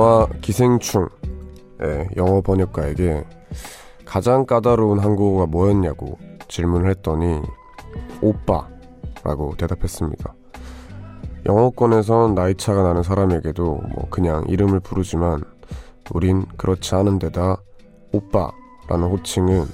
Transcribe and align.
영화 0.00 0.26
기생충의 0.40 1.10
영어 2.16 2.40
번역가에게 2.40 3.22
가장 4.06 4.46
까다로운 4.46 4.98
한국어가 4.98 5.44
뭐였냐고 5.44 6.16
질문을 6.48 6.88
했더니 6.88 7.42
오빠라고 8.22 9.56
대답했습니다. 9.58 10.34
영어권에선 11.44 12.34
나이 12.34 12.54
차가 12.54 12.82
나는 12.82 13.02
사람에게도 13.02 13.62
뭐 13.62 14.06
그냥 14.08 14.42
이름을 14.48 14.80
부르지만 14.80 15.42
우린 16.14 16.46
그렇지 16.56 16.94
않은 16.94 17.18
데다 17.18 17.58
오빠라는 18.12 19.06
호칭은 19.06 19.66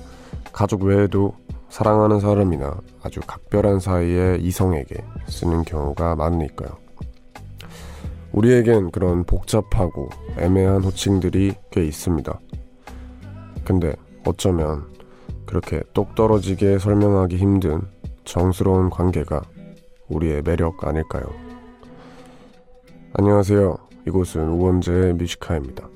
가족 0.52 0.82
외에도 0.82 1.34
사랑하는 1.68 2.18
사람이나 2.18 2.80
아주 3.00 3.20
각별한 3.24 3.78
사이의 3.78 4.42
이성에게 4.42 5.04
쓰는 5.28 5.62
경우가 5.62 6.16
많으니까요. 6.16 6.85
우리에겐 8.36 8.90
그런 8.90 9.24
복잡하고 9.24 10.10
애매한 10.36 10.84
호칭들이 10.84 11.54
꽤 11.70 11.86
있습니다. 11.86 12.38
근데 13.64 13.96
어쩌면 14.26 14.84
그렇게 15.46 15.82
똑 15.94 16.14
떨어지게 16.14 16.78
설명하기 16.78 17.36
힘든 17.36 17.80
정스러운 18.24 18.90
관계가 18.90 19.42
우리의 20.08 20.42
매력 20.42 20.86
아닐까요? 20.86 21.24
안녕하세요. 23.14 23.74
이곳은 24.06 24.48
우원재의 24.50 25.14
뮤지카입니다. 25.14 25.88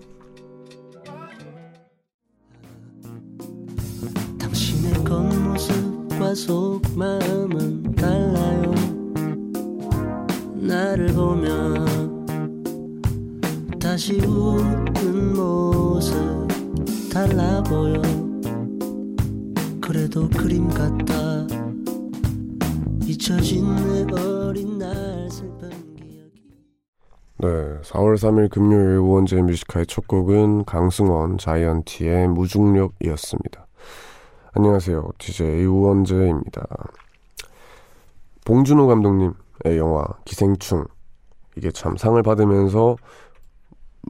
당신의 4.38 5.04
겉모습과 5.04 6.34
속마음은 6.34 7.79
다시 14.00 14.14
웃는 14.14 15.34
모습 15.34 16.48
달라 17.12 17.62
보여 17.64 18.00
그래도 19.78 20.26
그림 20.30 20.70
같다 20.70 21.14
잊혀진 23.04 23.66
내 23.76 24.14
어린 24.18 24.78
날 24.78 25.28
슬픈 25.30 25.68
기억이 25.96 26.42
네, 27.40 27.48
4월 27.82 28.14
3일 28.14 28.48
금요일 28.48 28.96
우원재 28.96 29.42
Music 29.42 29.66
High 29.66 29.84
첫 29.84 30.08
곡은 30.08 30.64
강승원 30.64 31.36
자이언티의 31.36 32.28
무중력이었습니다. 32.28 33.66
안녕하세요. 34.54 35.10
DJ 35.18 35.66
우원재입니다. 35.66 36.66
봉준호 38.46 38.86
감독님의 38.86 39.34
영화 39.76 40.06
기생충 40.24 40.86
이게 41.54 41.70
참 41.70 41.98
상을 41.98 42.22
받으면서 42.22 42.96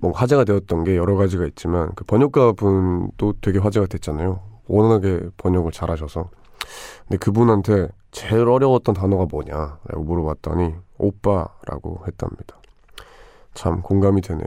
뭐 0.00 0.12
화제가 0.12 0.44
되었던 0.44 0.84
게 0.84 0.96
여러 0.96 1.16
가지가 1.16 1.46
있지만 1.46 1.90
그 1.94 2.04
번역가 2.04 2.52
분도 2.52 3.34
되게 3.40 3.58
화제가 3.58 3.86
됐잖아요. 3.86 4.40
워낙에 4.66 5.30
번역을 5.36 5.72
잘하셔서. 5.72 6.30
근데 7.08 7.18
그분한테 7.18 7.88
제일 8.12 8.48
어려웠던 8.48 8.94
단어가 8.94 9.26
뭐냐라고 9.30 10.02
물어봤더니 10.04 10.74
오빠라고 10.98 12.04
했답니다. 12.06 12.60
참 13.54 13.82
공감이 13.82 14.20
되네요. 14.20 14.46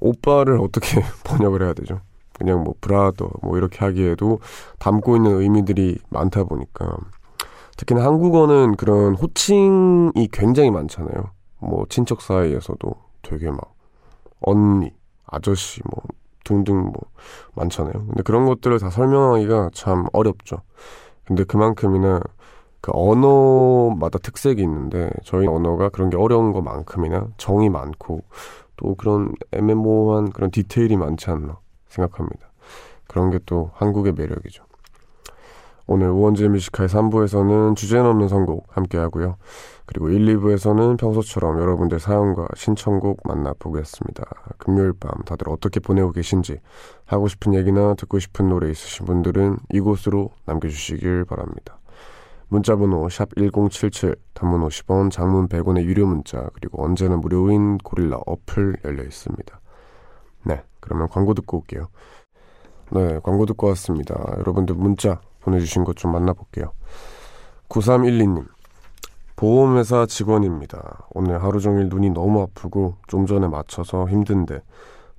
오빠를 0.00 0.58
어떻게 0.60 1.02
번역을 1.24 1.62
해야 1.62 1.72
되죠? 1.74 2.00
그냥 2.32 2.64
뭐 2.64 2.74
브라더 2.80 3.30
뭐 3.42 3.56
이렇게 3.56 3.78
하기에도 3.78 4.40
담고 4.78 5.16
있는 5.16 5.40
의미들이 5.40 5.98
많다 6.08 6.44
보니까 6.44 6.96
특히나 7.76 8.04
한국어는 8.04 8.76
그런 8.76 9.14
호칭이 9.14 10.28
굉장히 10.32 10.70
많잖아요. 10.70 11.30
뭐 11.58 11.86
친척 11.88 12.22
사이에서도 12.22 12.94
되게 13.22 13.50
막 13.50 13.73
언니, 14.46 14.92
아저씨 15.26 15.80
뭐 15.90 16.02
등등 16.44 16.82
뭐 16.82 16.94
많잖아요. 17.54 17.92
근데 17.92 18.22
그런 18.22 18.46
것들을 18.46 18.78
다 18.78 18.90
설명하기가 18.90 19.70
참 19.72 20.06
어렵죠. 20.12 20.58
근데 21.24 21.44
그만큼이나 21.44 22.20
그 22.80 22.92
언어마다 22.94 24.18
특색이 24.18 24.60
있는데 24.62 25.10
저희 25.24 25.46
언어가 25.46 25.88
그런 25.88 26.10
게 26.10 26.16
어려운 26.18 26.52
것만큼이나 26.52 27.28
정이 27.38 27.70
많고 27.70 28.22
또 28.76 28.94
그런 28.94 29.32
애매모호한 29.52 30.30
그런 30.32 30.50
디테일이 30.50 30.96
많지 30.96 31.30
않나 31.30 31.58
생각합니다. 31.88 32.50
그런 33.06 33.30
게 33.30 33.38
또 33.46 33.70
한국의 33.74 34.12
매력이죠. 34.12 34.64
오늘 35.86 36.08
우원재 36.10 36.48
Music 36.48 36.70
High 36.70 36.88
3부에서는 36.88 37.76
주제넘는 37.76 38.28
선곡 38.28 38.66
함께 38.70 38.98
하고요. 38.98 39.36
그리고 39.86 40.08
1, 40.08 40.24
2부에서는 40.38 40.98
평소처럼 40.98 41.60
여러분들 41.60 42.00
사연과 42.00 42.48
신청곡 42.56 43.20
만나보겠습니다. 43.24 44.24
금요일 44.58 44.92
밤 44.94 45.22
다들 45.24 45.48
어떻게 45.50 45.78
보내고 45.80 46.12
계신지 46.12 46.60
하고 47.04 47.28
싶은 47.28 47.54
얘기나 47.54 47.94
듣고 47.94 48.18
싶은 48.18 48.48
노래 48.48 48.70
있으신 48.70 49.04
분들은 49.06 49.58
이곳으로 49.72 50.30
남겨주시길 50.46 51.26
바랍니다. 51.26 51.78
문자번호 52.48 53.08
샵 53.08 53.30
1077, 53.36 54.16
단문 54.32 54.66
50원, 54.66 55.10
장문 55.10 55.48
100원의 55.48 55.84
유료 55.84 56.06
문자, 56.06 56.48
그리고 56.54 56.84
언제나 56.84 57.16
무료인 57.16 57.78
고릴라 57.78 58.18
어플 58.26 58.76
열려 58.84 59.02
있습니다. 59.02 59.60
네, 60.44 60.62
그러면 60.80 61.08
광고 61.08 61.34
듣고 61.34 61.58
올게요. 61.58 61.88
네, 62.92 63.18
광고 63.22 63.44
듣고 63.46 63.66
왔습니다. 63.68 64.14
여러분들 64.38 64.76
문자 64.76 65.20
보내주신 65.40 65.84
것 65.84 65.96
좀 65.96 66.12
만나볼게요. 66.12 66.72
9312님. 67.68 68.53
보험회사 69.36 70.06
직원입니다. 70.06 71.06
오늘 71.10 71.42
하루 71.42 71.60
종일 71.60 71.88
눈이 71.88 72.10
너무 72.10 72.42
아프고 72.42 72.96
좀 73.08 73.26
전에 73.26 73.48
맞춰서 73.48 74.08
힘든데 74.08 74.62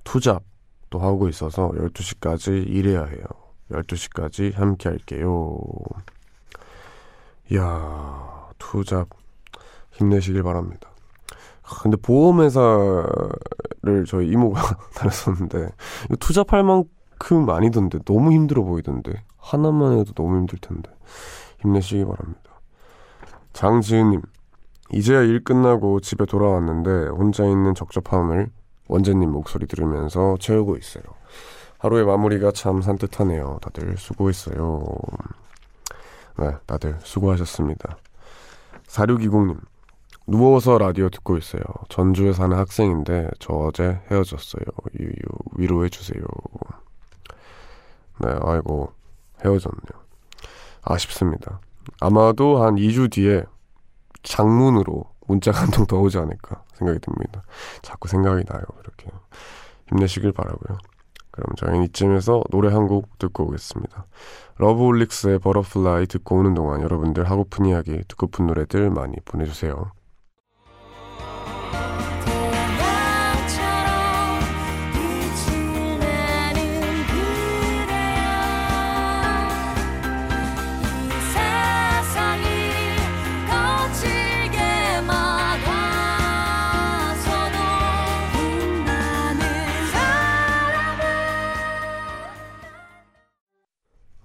투잡도 0.04 0.98
하고 0.98 1.28
있어서 1.28 1.70
12시까지 1.72 2.66
일해야 2.66 3.04
해요. 3.04 3.24
12시까지 3.70 4.54
함께 4.54 4.88
할게요. 4.88 5.58
이야, 7.52 8.48
투잡 8.58 9.08
힘내시길 9.92 10.42
바랍니다. 10.42 10.88
근데 11.82 11.96
보험회사를 11.96 13.06
저희 14.06 14.28
이모가 14.28 14.60
다녔었는데 14.94 15.70
투잡할 16.20 16.62
만큼 16.62 17.50
아니던데 17.50 17.98
너무 18.04 18.32
힘들어 18.32 18.62
보이던데 18.62 19.24
하나만 19.36 19.98
해도 19.98 20.12
너무 20.14 20.36
힘들 20.36 20.58
텐데 20.58 20.90
힘내시기 21.60 22.04
바랍니다. 22.04 22.45
장지은님 23.56 24.20
이제야 24.92 25.22
일 25.22 25.42
끝나고 25.42 26.00
집에 26.00 26.26
돌아왔는데 26.26 27.08
혼자 27.08 27.44
있는 27.46 27.74
적적함을 27.74 28.50
원재님 28.86 29.30
목소리 29.30 29.66
들으면서 29.66 30.36
채우고 30.38 30.76
있어요. 30.76 31.02
하루의 31.78 32.04
마무리가 32.04 32.52
참 32.52 32.82
산뜻하네요. 32.82 33.58
다들 33.62 33.96
수고했어요. 33.96 34.84
네, 36.38 36.52
다들 36.66 36.98
수고하셨습니다. 37.02 37.96
4620님 38.88 39.58
누워서 40.26 40.76
라디오 40.76 41.08
듣고 41.08 41.38
있어요. 41.38 41.62
전주에 41.88 42.34
사는 42.34 42.54
학생인데 42.54 43.30
저 43.38 43.54
어제 43.54 44.00
헤어졌어요. 44.10 44.64
유유 45.00 45.12
위로해 45.56 45.88
주세요. 45.88 46.22
네, 48.20 48.28
아이고 48.42 48.92
헤어졌네요. 49.42 50.04
아쉽습니다. 50.82 51.60
아마도 52.00 52.62
한 52.62 52.76
2주 52.76 53.10
뒤에 53.10 53.44
장문으로 54.22 55.04
문자가 55.26 55.60
한 55.62 55.70
통 55.70 55.86
더 55.86 55.98
오지 55.98 56.18
않을까 56.18 56.62
생각이 56.74 56.98
듭니다. 57.00 57.42
자꾸 57.82 58.08
생각이 58.08 58.44
나요. 58.44 58.62
이렇게 58.80 59.10
힘내시길 59.88 60.32
바라고요. 60.32 60.78
그럼 61.30 61.54
저희는 61.56 61.84
이쯤에서 61.86 62.42
노래 62.50 62.72
한 62.72 62.86
곡 62.88 63.18
듣고 63.18 63.44
오겠습니다. 63.48 64.06
러브홀릭스의 64.58 65.38
Butterfly 65.40 66.06
듣고 66.06 66.36
오는 66.38 66.54
동안 66.54 66.80
여러분들 66.82 67.28
하고픈 67.30 67.66
이야기, 67.66 68.02
듣고픈 68.08 68.46
노래들 68.46 68.90
많이 68.90 69.16
보내주세요. 69.24 69.92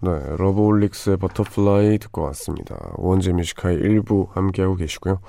네, 0.04 0.10
러브홀릭스의 0.38 1.18
Butterfly 1.18 2.00
듣고 2.00 2.24
왔습니다. 2.24 2.76
우원재 2.96 3.34
Music 3.34 3.78
High 3.78 4.06
1부 4.06 4.28
함께하고 4.32 4.76
계시고요. 4.76 5.20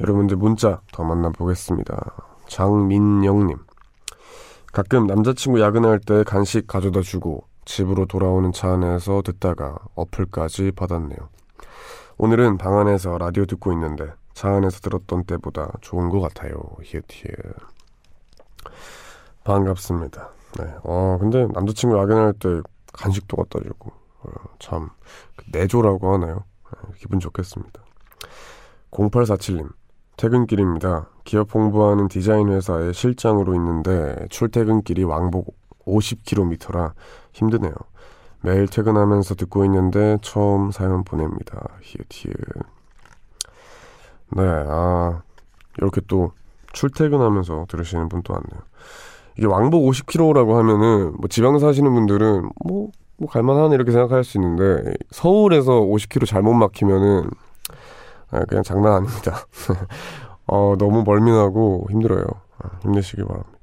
여러분들 0.00 0.36
문자 0.36 0.82
더 0.92 1.02
만나보겠습니다. 1.02 2.14
장민영님. 2.46 3.56
가끔 4.70 5.06
남자친구 5.06 5.62
야근할 5.62 5.98
때 5.98 6.24
간식 6.24 6.66
가져다 6.66 7.00
주고 7.00 7.44
집으로 7.64 8.04
돌아오는 8.04 8.52
차 8.52 8.72
안에서 8.74 9.22
듣다가 9.22 9.78
어플까지 9.94 10.72
받았네요. 10.72 11.18
오늘은 12.18 12.58
방 12.58 12.78
안에서 12.78 13.16
라디오 13.16 13.46
듣고 13.46 13.72
있는데 13.72 14.12
차 14.34 14.50
안에서 14.50 14.80
들었던 14.80 15.24
때보다 15.24 15.72
좋은 15.80 16.10
것 16.10 16.20
같아요. 16.20 16.60
히읗 16.82 17.04
히읗. 17.08 17.32
반갑습니다. 19.44 20.28
네. 20.58 20.74
어, 20.84 21.16
근데 21.18 21.46
남자친구 21.46 21.96
야근할 21.98 22.34
때 22.34 22.60
간식도 22.92 23.36
갖다 23.36 23.60
주고, 23.60 23.90
어, 23.90 23.97
참, 24.58 24.90
그 25.36 25.44
내조라고 25.52 26.12
하나요? 26.12 26.44
네, 26.64 26.92
기분 26.96 27.20
좋겠습니다. 27.20 27.82
0847님, 28.90 29.70
퇴근길입니다. 30.16 31.08
기업 31.24 31.54
홍보하는 31.54 32.08
디자인 32.08 32.48
회사의 32.48 32.94
실장으로 32.94 33.54
있는데 33.54 34.26
출퇴근길이 34.30 35.04
왕복 35.04 35.56
50km라 35.86 36.92
힘드네요. 37.32 37.74
매일 38.40 38.66
퇴근하면서 38.66 39.34
듣고 39.34 39.64
있는데 39.64 40.18
처음 40.22 40.70
사연 40.70 41.04
보냅니다. 41.04 41.68
히읗 41.82 42.06
히읗. 42.10 42.34
네, 44.36 44.42
아, 44.42 45.22
이렇게 45.78 46.00
또 46.06 46.32
출퇴근하면서 46.72 47.66
들으시는 47.68 48.08
분도 48.08 48.32
많네요. 48.34 48.62
이게 49.36 49.46
왕복 49.46 49.88
50km라고 49.88 50.54
하면은 50.54 51.14
뭐 51.18 51.28
지방 51.28 51.58
사시는 51.58 51.92
분들은 51.94 52.50
뭐, 52.64 52.90
뭐 53.18 53.28
갈만하네 53.28 53.74
이렇게 53.74 53.90
생각할 53.92 54.24
수 54.24 54.38
있는데 54.38 54.92
서울에서 55.10 55.72
50km 55.80 56.26
잘못 56.26 56.54
막히면은 56.54 57.30
아, 58.30 58.44
그냥 58.44 58.62
장난 58.62 58.92
아닙니다. 58.94 59.46
어, 60.46 60.76
너무 60.78 61.02
멀미나고 61.02 61.88
힘들어요. 61.90 62.24
아, 62.58 62.70
힘내시기 62.82 63.22
바랍니다. 63.24 63.58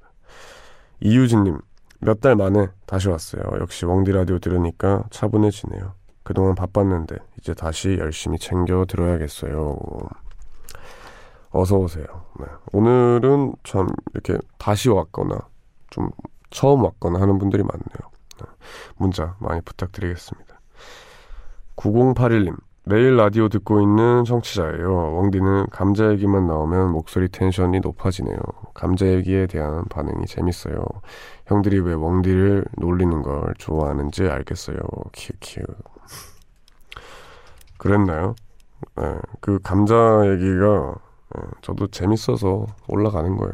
이유진님, 1.02 1.60
몇 2.00 2.20
달 2.20 2.36
만에 2.36 2.68
다시 2.86 3.10
왔어요. 3.10 3.44
역시 3.60 3.86
웡디 3.86 4.12
라디오 4.12 4.40
들으니까 4.40 5.04
차분해지네요. 5.10 5.94
그동안 6.24 6.56
바빴는데 6.56 7.16
이제 7.40 7.54
다시 7.54 7.98
열심히 8.00 8.40
챙겨 8.40 8.86
들어야겠어요. 8.86 9.78
어서 11.52 11.78
오세요. 11.78 12.06
네. 12.40 12.46
오늘은 12.74 13.54
참 13.64 13.88
이렇게 14.14 14.38
다시 14.58 14.90
왔거나 14.90 15.38
좀 15.90 16.10
처음 16.50 16.84
왔거나 16.84 17.22
하는 17.22 17.38
분들이 17.38 17.64
많네요. 17.64 18.15
네. 18.42 18.48
문자 18.98 19.36
많이 19.40 19.62
부탁드리겠습니다. 19.62 20.60
9081님 21.76 22.56
매일 22.88 23.18
라디오 23.18 23.50
듣고 23.50 23.82
있는 23.82 24.24
청취자예요. 24.26 25.18
웡디는 25.18 25.68
감자 25.72 26.12
얘기만 26.12 26.46
나오면 26.46 26.92
목소리 26.92 27.30
텐션이 27.30 27.80
높아지네요. 27.80 28.38
감자 28.76 29.08
얘기에 29.08 29.48
대한 29.48 29.86
반응이 29.86 30.28
재밌어요. 30.28 30.86
형들이 31.48 31.80
왜 31.80 31.96
웡디를 31.96 32.66
놀리는 32.78 33.22
걸 33.24 33.54
좋아하는지 33.58 34.26
알겠어요. 34.26 34.78
키키우. 35.14 35.66
그랬나요? 37.78 38.36
네, 38.98 39.16
그 39.42 39.60
감자 39.64 39.96
얘기가 40.26 40.96
네, 41.36 41.42
저도 41.62 41.88
재밌어서 41.88 42.68
올라가는 42.88 43.36
거예요. 43.36 43.54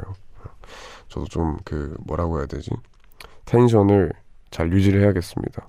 저도 1.07 1.25
좀 1.27 1.57
그 1.63 1.95
뭐라고 2.05 2.39
해야 2.39 2.45
되지? 2.47 2.71
텐션을 3.45 4.11
잘 4.51 4.71
유지를 4.71 5.01
해야겠습니다. 5.01 5.67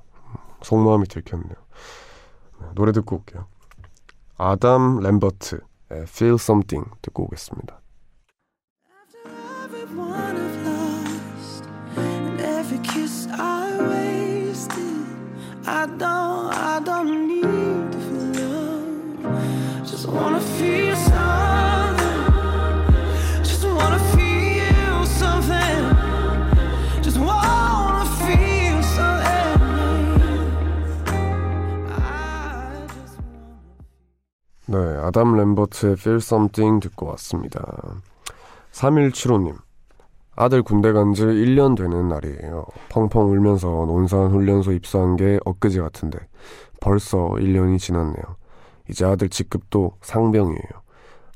속마음이 0.62 1.06
들켰네요. 1.06 1.55
네, 2.61 2.67
노래 2.75 2.93
듣고 2.93 3.17
올게요. 3.17 3.46
아담 4.37 5.00
램버트 5.00 5.61
Feel 5.90 6.34
Something 6.34 6.90
듣고 7.00 7.25
오겠습니다. 7.25 7.81
I 15.64 15.87
don't, 15.87 16.52
I 16.52 16.81
don't 16.84 17.26
need 17.26 17.93
to 17.93 17.99
feel 17.99 18.26
love. 18.34 19.84
Just 19.84 20.08
wanna 20.08 20.40
feel 20.40 20.81
네, 34.72 34.78
아담 35.02 35.36
램버트의 35.36 35.92
Feel 35.98 36.16
Something 36.16 36.80
듣고 36.88 37.06
왔습니다. 37.08 37.60
3175님, 38.72 39.58
아들 40.34 40.62
군대 40.62 40.92
간 40.92 41.12
지 41.12 41.24
1년 41.24 41.76
되는 41.76 42.08
날이에요. 42.08 42.64
펑펑 42.88 43.30
울면서 43.30 43.69
논산 43.69 44.30
훈련소 44.30 44.72
입사한 44.72 45.16
게 45.16 45.38
엊그제 45.44 45.78
같은데 45.82 46.19
벌써 46.80 47.19
1년이 47.36 47.78
지났네요. 47.78 48.22
이제 48.88 49.04
아들 49.04 49.28
직급도 49.28 49.98
상병이에요. 50.00 50.70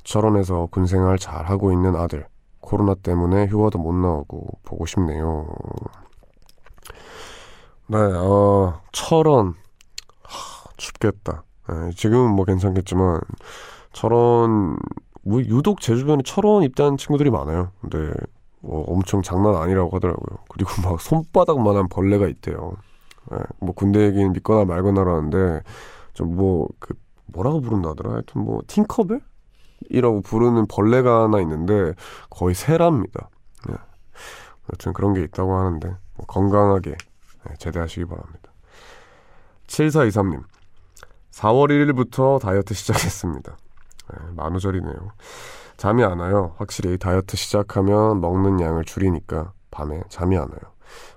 철원에서 0.03 0.69
군 0.71 0.87
생활 0.87 1.19
잘 1.19 1.45
하고 1.45 1.73
있는 1.73 1.95
아들. 1.95 2.27
코로나 2.61 2.95
때문에 2.95 3.47
휴가도 3.49 3.79
못 3.79 3.93
나오고 3.93 4.61
보고 4.65 4.87
싶네요. 4.87 5.47
네, 7.89 7.99
어, 7.99 8.81
철원. 8.93 9.55
하, 10.25 10.71
춥겠다. 10.79 11.43
네, 11.69 11.91
지금은 11.93 12.31
뭐 12.31 12.45
괜찮겠지만 12.45 13.21
철원 13.93 14.77
뭐 15.23 15.41
유독 15.41 15.81
제 15.81 15.97
주변에 15.97 16.23
철원 16.25 16.63
입대한 16.63 16.97
친구들이 16.97 17.31
많아요. 17.31 17.73
근데 17.81 18.13
뭐 18.61 18.85
엄청 18.89 19.23
장난 19.23 19.57
아니라고 19.57 19.91
하더라고요. 19.97 20.39
그리고 20.49 20.71
막 20.89 21.01
손바닥만한 21.01 21.89
벌레가 21.89 22.27
있대요. 22.29 22.77
예, 23.33 23.39
뭐 23.61 23.75
군대 23.75 24.05
얘기는 24.07 24.33
믿거나 24.33 24.65
말거나라는데 24.65 25.63
좀 26.15 26.37
뭐 26.37 26.69
그 26.79 26.95
뭐라고 27.27 27.61
부른다 27.61 27.91
하더라. 27.91 28.13
하여튼 28.15 28.43
뭐 28.43 28.63
팅커벨? 28.67 29.21
이라고 29.91 30.23
부르는 30.23 30.67
벌레가 30.67 31.25
하나 31.25 31.41
있는데 31.41 31.93
거의 32.31 32.55
새랍니다. 32.55 33.29
예. 33.71 33.75
여튼 34.73 34.93
그런 34.93 35.15
게 35.15 35.23
있다고 35.23 35.55
하는데 35.55 35.89
뭐 36.15 36.27
건강하게 36.27 36.93
예, 37.51 37.55
제대하시기 37.59 38.07
바랍니다. 38.07 38.53
7423님 39.67 40.43
4월 41.37 41.69
1일부터 41.71 42.41
다이어트 42.41 42.73
시작했습니다. 42.75 43.57
네, 44.11 44.19
만우절이네요. 44.37 44.95
잠이 45.77 46.03
안 46.03 46.19
와요. 46.21 46.55
확실히 46.57 46.97
다이어트 46.97 47.37
시작하면 47.37 48.21
먹는 48.23 48.61
양을 48.61 48.85
줄이니까 48.85 49.53
밤에 49.71 50.03
잠이 50.09 50.37
안 50.39 50.45
와요. 50.45 50.61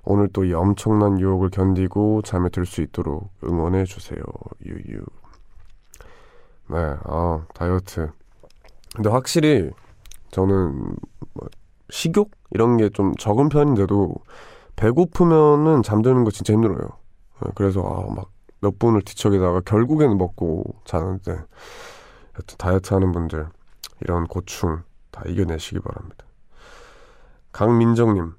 오늘 0.04 0.28
또 0.30 0.44
이 0.44 0.54
엄청난 0.54 1.20
유혹을 1.20 1.50
견디고 1.52 2.24
잠에 2.24 2.50
들 2.50 2.66
수 2.66 2.82
있도록 2.82 3.30
응원해 3.46 3.86
주세요. 3.86 4.22
유유. 4.66 5.02
네, 6.68 6.78
아 7.06 7.46
다이어트. 7.54 8.10
근데 8.96 9.10
확실히 9.10 9.70
저는 10.32 10.96
뭐 11.34 11.48
식욕 11.90 12.32
이런 12.52 12.76
게 12.78 12.90
좀 12.90 13.16
적은 13.16 13.48
편인데도 13.50 14.16
배고프면은 14.76 15.82
잠드는 15.84 16.24
거 16.26 16.32
진짜 16.32 16.54
힘들어요. 16.54 16.90
네, 17.42 17.52
그래서 17.56 17.82
아, 17.82 18.14
막 18.14 18.30
몇 18.62 18.80
분을 18.80 19.02
뒤척이다가 19.02 19.62
결국에는 19.62 20.18
먹고 20.18 20.64
자는데 20.86 21.32
여튼 21.32 22.58
다이어트 22.58 22.94
하는 22.94 23.12
분들 23.12 23.48
이런 24.02 24.28
고충 24.28 24.84
다 25.12 25.24
이겨내시기 25.26 25.80
바랍니다. 25.80 26.26
강민정님 27.52 28.34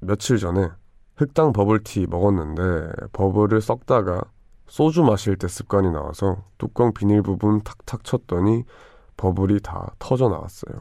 며칠 0.00 0.38
전에 0.38 0.70
흑당 1.16 1.52
버블티 1.52 2.06
먹었는데 2.08 3.08
버블을 3.12 3.60
섞다가 3.60 4.22
소주 4.68 5.02
마실 5.02 5.36
때 5.36 5.48
습관이 5.48 5.90
나와서 5.90 6.44
뚜껑 6.58 6.92
비닐 6.92 7.22
부분 7.22 7.62
탁탁 7.62 8.04
쳤더니 8.04 8.64
버블이 9.16 9.60
다 9.60 9.94
터져 9.98 10.28
나왔어요. 10.28 10.80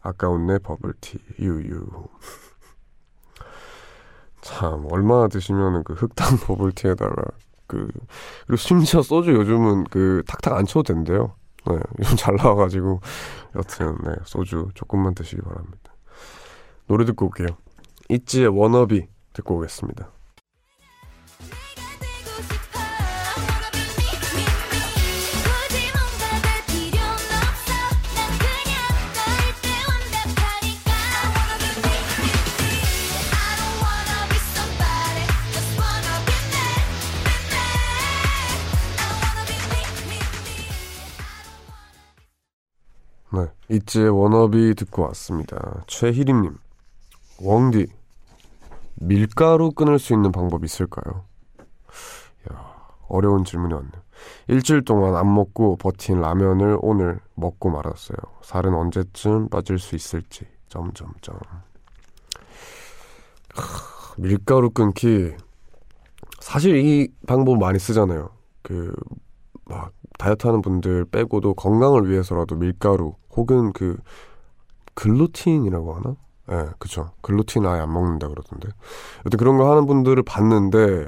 아까운 0.00 0.46
내 0.46 0.58
버블티 0.58 1.18
유유. 1.38 1.86
참 4.42 4.86
얼마나 4.90 5.28
드시면은 5.28 5.82
그 5.84 5.94
흑당 5.94 6.36
버블티에다가 6.46 7.14
그 7.72 7.88
그리고 8.46 8.56
심지어 8.58 9.00
소주 9.00 9.32
요즘은 9.32 9.84
그 9.84 10.22
탁탁 10.26 10.58
안 10.58 10.66
쳐도 10.66 10.82
된대요. 10.92 11.34
네, 11.66 11.78
요즘 11.98 12.16
잘 12.16 12.36
나와가지고 12.36 13.00
여튼 13.56 13.96
네, 14.04 14.12
소주 14.24 14.68
조금만 14.74 15.14
드시기 15.14 15.40
바랍니다. 15.40 15.94
노래 16.86 17.06
듣고 17.06 17.26
올게요. 17.26 17.48
있지의 18.10 18.48
워너비 18.48 19.06
듣고 19.32 19.56
오겠습니다. 19.56 20.10
있지의 43.72 44.10
워너비 44.10 44.74
듣고 44.74 45.02
왔습니다. 45.02 45.82
최희림님, 45.86 46.56
웡디 47.40 47.86
밀가루 48.96 49.72
끊을 49.72 49.98
수 49.98 50.12
있는 50.12 50.30
방법 50.30 50.64
있을까요? 50.64 51.24
야, 52.52 52.76
어려운 53.08 53.44
질문이 53.44 53.72
왔네요. 53.72 54.02
일주일 54.48 54.84
동안 54.84 55.16
안 55.16 55.34
먹고 55.34 55.76
버틴 55.76 56.20
라면을 56.20 56.78
오늘 56.80 57.18
먹고 57.34 57.70
말았어요. 57.70 58.18
살은 58.42 58.74
언제쯤 58.74 59.48
빠질 59.48 59.78
수 59.78 59.96
있을지 59.96 60.46
점점점. 60.68 61.38
밀가루 64.18 64.70
끊기 64.70 65.32
사실 66.40 66.76
이 66.76 67.08
방법 67.26 67.58
많이 67.58 67.78
쓰잖아요. 67.78 68.30
그 68.62 68.94
막 69.64 69.92
다이어트 70.18 70.46
하는 70.46 70.62
분들 70.62 71.06
빼고도 71.06 71.54
건강을 71.54 72.10
위해서라도 72.10 72.56
밀가루 72.56 73.14
혹은 73.36 73.72
그 73.72 73.96
글루틴이라고 74.94 75.94
하나? 75.94 76.16
예, 76.50 76.56
네, 76.56 76.70
그쵸. 76.78 77.12
글루틴 77.22 77.66
아예 77.66 77.80
안 77.80 77.92
먹는다 77.92 78.28
그러던데. 78.28 78.68
여튼 79.26 79.38
그런 79.38 79.56
거 79.56 79.70
하는 79.70 79.86
분들을 79.86 80.22
봤는데, 80.24 81.06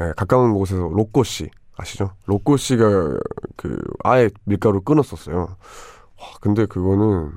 예, 0.00 0.12
가까운 0.16 0.52
곳에서 0.54 0.88
로꼬 0.88 1.24
씨 1.24 1.50
아시죠? 1.76 2.10
로꼬 2.26 2.56
씨가 2.56 3.18
그 3.56 3.78
아예 4.04 4.30
밀가루 4.44 4.80
끊었었어요. 4.82 5.38
와, 5.38 6.26
근데 6.40 6.66
그거는 6.66 7.32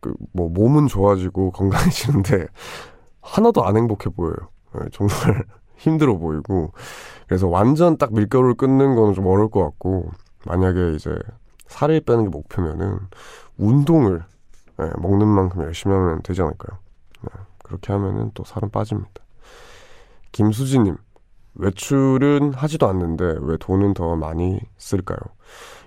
그 0.00 0.14
뭐 0.32 0.48
몸은 0.48 0.86
좋아지고 0.88 1.50
건강해지는데 1.52 2.46
하나도 3.20 3.64
안 3.64 3.76
행복해 3.76 4.10
보여요. 4.10 4.36
예, 4.76 4.88
정말 4.92 5.44
힘들어 5.76 6.16
보이고 6.16 6.72
그래서 7.26 7.48
완전 7.48 7.96
딱 7.98 8.12
밀가루를 8.14 8.54
끊는 8.54 8.94
거는 8.96 9.14
좀 9.14 9.26
어려울 9.26 9.50
것 9.50 9.62
같고 9.64 10.10
만약에 10.46 10.92
이제 10.94 11.10
살을 11.74 12.00
빼는 12.02 12.24
게 12.24 12.30
목표면은 12.30 13.00
운동을 13.58 14.22
예, 14.80 14.90
먹는 14.98 15.26
만큼 15.26 15.62
열심히 15.62 15.94
하면 15.94 16.22
되지 16.22 16.40
않을까요? 16.42 16.78
네, 17.22 17.28
그렇게 17.64 17.92
하면은 17.92 18.30
또 18.34 18.44
살은 18.44 18.70
빠집니다. 18.70 19.10
김수지님 20.32 20.96
외출은 21.56 22.54
하지도 22.54 22.88
않는데 22.88 23.36
왜 23.40 23.56
돈은 23.56 23.94
더 23.94 24.14
많이 24.16 24.60
쓸까요? 24.78 25.18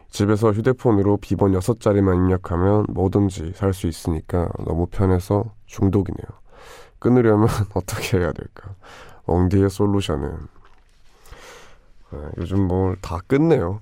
집에서 0.10 0.52
휴대폰으로 0.52 1.18
비번 1.18 1.52
6자리만 1.54 2.16
입력하면 2.16 2.86
뭐든지 2.90 3.54
살 3.56 3.74
수 3.74 3.88
있으니까 3.88 4.50
너무 4.66 4.88
편해서 4.88 5.54
중독이네요. 5.66 6.28
끊으려면 7.00 7.48
어떻게 7.76 8.18
해야 8.20 8.32
될까? 8.32 8.74
엉디의 9.26 9.70
솔루션은 9.70 10.38
네, 12.12 12.20
요즘 12.38 12.68
뭘 12.68 12.96
다 13.02 13.20
끊네요. 13.28 13.80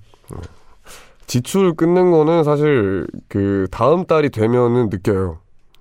네. 1.26 1.32
지출 1.32 1.74
끊는 1.74 2.10
거는 2.10 2.44
사실 2.44 3.06
그 3.28 3.66
다음 3.70 4.04
달이 4.06 4.30
되면은 4.30 4.90
느껴요. 4.90 5.38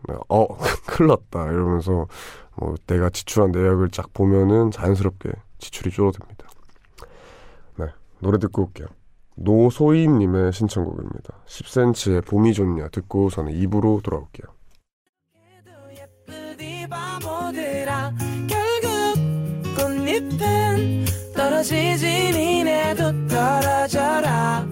네, 0.07 0.15
어, 0.29 0.47
큰일 0.87 1.09
났다. 1.09 1.51
이러면서 1.51 2.07
뭐 2.55 2.75
내가 2.87 3.09
지출한 3.09 3.51
내역을 3.51 3.89
쫙 3.89 4.11
보면은 4.13 4.71
자연스럽게 4.71 5.29
지출이 5.59 5.91
줄어듭니다. 5.91 6.47
네, 7.77 7.87
노래 8.19 8.39
듣고 8.39 8.63
올게요. 8.63 8.87
노소희님의 9.35 10.53
신청곡입니다. 10.53 11.33
10cm의 11.47 12.25
봄이 12.25 12.53
좋냐 12.53 12.87
듣고 12.89 13.29
저는 13.29 13.53
2부로 13.53 14.01
돌아올게요. 14.01 14.47
결국 18.47 19.75
꽃잎은 19.75 21.05
떨어지지 21.35 22.31
니네도 22.33 23.27
떨어져라 23.27 24.65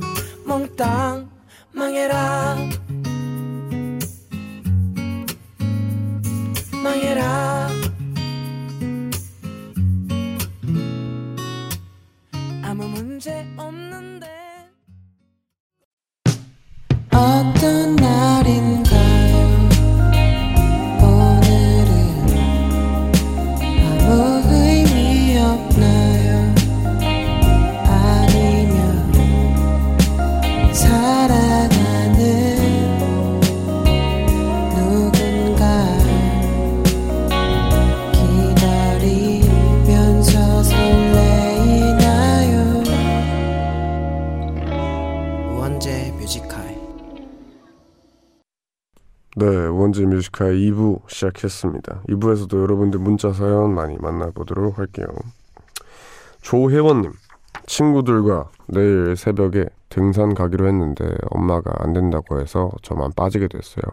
몽땅 0.54 1.32
망해라. 1.72 2.56
망해라. 6.84 7.70
아무 12.62 12.88
문제 12.88 13.48
없는데. 13.58 14.28
어떤 17.12 17.96
우원재 45.84 46.14
Music 46.18 46.42
High 46.42 46.62
네, 49.36 49.46
우원재 49.68 50.06
Music 50.06 50.32
High 50.32 50.54
2부 50.56 51.02
시작했습니다. 51.10 52.04
2부에서도 52.08 52.58
여러분들 52.62 53.02
문자 53.02 53.34
사연 53.34 53.76
많이 53.76 53.98
만나보도록 53.98 54.80
할게요. 54.80 55.08
조혜원님, 56.42 57.12
친구들과 57.66 58.50
내일 58.68 59.18
새벽에 59.18 59.66
등산 59.90 60.34
가기로 60.34 60.68
했는데 60.70 61.04
엄마가 61.32 61.74
안 61.80 61.92
된다고 61.92 62.40
해서 62.40 62.72
저만 62.82 63.12
빠지게 63.14 63.50
됐어요. 63.50 63.84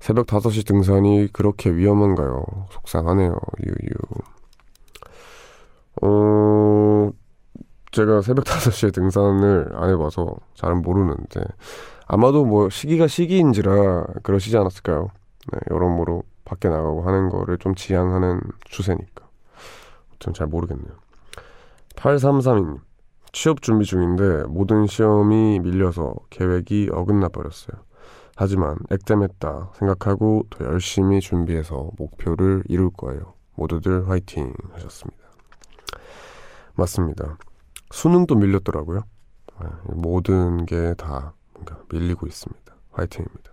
새벽 0.00 0.26
5시 0.26 0.66
등산이 0.66 1.28
그렇게 1.32 1.70
위험한가요? 1.70 2.44
속상하네요. 2.72 3.38
유유. 3.64 3.94
어, 6.02 7.10
제가 7.94 8.22
새벽 8.22 8.44
5시에 8.44 8.92
등산을 8.92 9.70
안 9.74 9.88
해봐서 9.90 10.34
잘은 10.54 10.82
모르는데 10.82 11.42
아마도 12.06 12.44
뭐 12.44 12.68
시기가 12.68 13.06
시기인지라 13.06 14.06
그러시지 14.22 14.56
않았을까요? 14.56 15.08
네, 15.52 15.60
여러모로 15.70 16.24
밖에 16.44 16.68
나가고 16.68 17.02
하는 17.02 17.28
거를 17.30 17.56
좀 17.58 17.74
지향하는 17.74 18.40
추세니까. 18.64 19.26
아무튼 20.10 20.34
잘 20.34 20.46
모르겠네요. 20.48 20.92
8332님. 21.96 22.80
취업 23.32 23.62
준비 23.62 23.84
중인데 23.84 24.44
모든 24.48 24.86
시험이 24.86 25.58
밀려서 25.60 26.14
계획이 26.30 26.90
어긋나 26.92 27.28
버렸어요. 27.28 27.80
하지만 28.36 28.76
액땜했다 28.90 29.72
생각하고 29.74 30.44
더 30.50 30.64
열심히 30.64 31.20
준비해서 31.20 31.90
목표를 31.96 32.64
이룰 32.68 32.90
거예요. 32.90 33.34
모두들 33.54 34.08
화이팅 34.08 34.52
하셨습니다. 34.72 35.24
맞습니다. 36.74 37.38
수능도 37.94 38.34
밀렸더라고요. 38.34 39.02
네, 39.60 39.66
모든 39.94 40.66
게 40.66 40.94
다 40.94 41.32
뭔가 41.52 41.78
밀리고 41.92 42.26
있습니다. 42.26 42.74
화이팅입니다. 42.90 43.52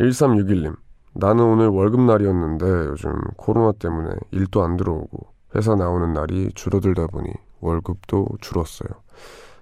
1361님. 0.00 0.76
나는 1.12 1.44
오늘 1.44 1.68
월급날이었는데 1.68 2.66
요즘 2.86 3.12
코로나 3.36 3.72
때문에 3.72 4.10
일도 4.30 4.62
안 4.62 4.76
들어오고 4.78 5.26
회사 5.54 5.74
나오는 5.74 6.12
날이 6.14 6.50
줄어들다 6.54 7.08
보니 7.08 7.28
월급도 7.60 8.26
줄었어요. 8.40 8.88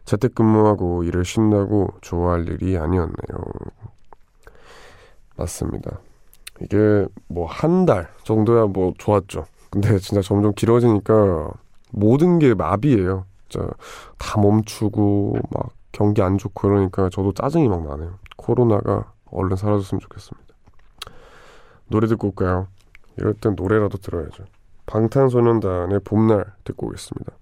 재택근무하고 0.04 1.02
일을 1.02 1.24
쉰다고 1.24 1.88
좋아할 2.00 2.48
일이 2.48 2.78
아니었네요. 2.78 3.42
맞습니다. 5.36 5.98
이게 6.60 7.06
뭐 7.28 7.46
한 7.46 7.86
달 7.86 8.08
정도야 8.22 8.66
뭐 8.66 8.92
좋았죠. 8.98 9.46
근데 9.70 9.98
진짜 9.98 10.20
점점 10.22 10.52
길어지니까 10.54 11.50
모든 11.90 12.38
게 12.38 12.54
마비예요. 12.54 13.24
진짜 13.48 13.68
다 14.18 14.40
멈추고 14.40 15.36
막 15.50 15.70
경기 15.92 16.22
안 16.22 16.38
좋고 16.38 16.68
그러니까 16.68 17.08
저도 17.10 17.32
짜증이 17.32 17.68
막 17.68 17.82
나네요. 17.86 18.18
코로나가 18.36 19.12
얼른 19.30 19.56
사라졌으면 19.56 20.00
좋겠습니다. 20.00 20.54
노래 21.88 22.06
듣고 22.06 22.28
올까요? 22.28 22.68
이럴 23.16 23.34
땐 23.34 23.54
노래라도 23.56 23.98
들어야죠. 23.98 24.44
방탄소년단의 24.86 26.00
봄날 26.04 26.44
듣고 26.64 26.88
오겠습니다. 26.88 27.32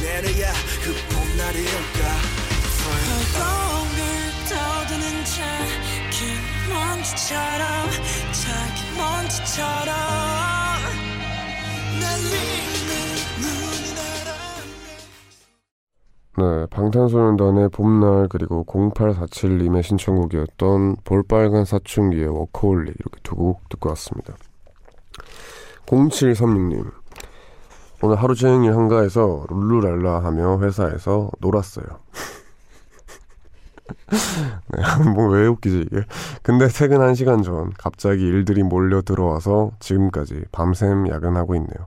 내려야 0.00 0.52
그 0.82 0.92
자긴 5.24 6.38
먼지처럼 6.68 7.88
자기 8.32 8.98
네, 16.38 16.66
방탄소년단의 16.70 17.68
봄날 17.70 18.26
그리고 18.28 18.64
0847님의 18.64 19.82
신청곡이었던 19.82 20.96
볼빨간 21.04 21.64
사춘기의 21.66 22.26
워커홀리 22.28 22.90
이렇게 22.98 23.20
두 23.22 23.36
곡 23.36 23.68
듣고 23.68 23.90
왔습니다. 23.90 24.34
0736님 25.86 26.90
오늘 28.02 28.16
하루 28.16 28.34
종일 28.34 28.74
한가해서 28.74 29.44
룰루랄라 29.50 30.24
하며 30.24 30.58
회사에서 30.60 31.30
놀았어요. 31.40 31.84
네, 34.12 34.82
뭐왜 35.14 35.46
웃기지 35.46 35.86
이게? 35.90 36.02
근데 36.42 36.68
퇴근 36.68 36.98
1시간 36.98 37.42
전 37.42 37.72
갑자기 37.78 38.22
일들이 38.26 38.62
몰려 38.62 39.02
들어와서 39.02 39.72
지금까지 39.80 40.44
밤샘 40.52 41.08
야근하고 41.08 41.54
있네요. 41.56 41.86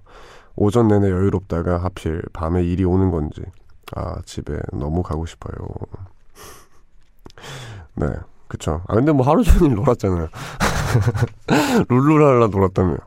오전 0.55 0.87
내내 0.87 1.09
여유롭다가 1.09 1.77
하필 1.83 2.21
밤에 2.33 2.63
일이 2.63 2.83
오는 2.83 3.11
건지 3.11 3.41
아 3.95 4.21
집에 4.25 4.57
너무 4.73 5.03
가고 5.03 5.25
싶어요. 5.25 5.55
네, 7.95 8.07
그쵸. 8.47 8.81
아 8.87 8.95
근데 8.95 9.11
뭐 9.11 9.25
하루 9.25 9.43
종일 9.43 9.75
놀았잖아요. 9.75 10.27
룰루랄라 11.89 12.47
놀았다며. 12.47 12.97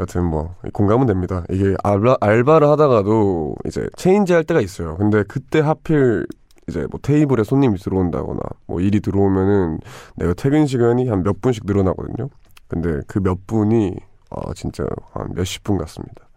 여튼 0.00 0.24
뭐 0.24 0.54
공감은 0.72 1.06
됩니다. 1.06 1.42
이게 1.50 1.74
알바, 1.82 2.18
알바를 2.20 2.68
하다가도 2.68 3.56
이제 3.66 3.88
체인지 3.96 4.32
할 4.32 4.44
때가 4.44 4.60
있어요. 4.60 4.96
근데 4.96 5.24
그때 5.24 5.58
하필 5.60 6.24
이제 6.68 6.86
뭐 6.90 7.00
테이블에 7.02 7.44
손님이 7.44 7.78
들어온다거나 7.78 8.40
뭐 8.66 8.80
일이 8.80 9.00
들어오면은 9.00 9.80
내가 10.16 10.34
퇴근 10.34 10.66
시간이 10.66 11.08
한 11.08 11.22
몇 11.22 11.40
분씩 11.40 11.64
늘어나거든요. 11.66 12.28
근데 12.68 13.00
그 13.06 13.20
몇 13.20 13.46
분이 13.46 13.96
아 14.30 14.52
진짜 14.54 14.84
한 15.12 15.32
몇십 15.34 15.64
분 15.64 15.78
같습니다. 15.78 16.28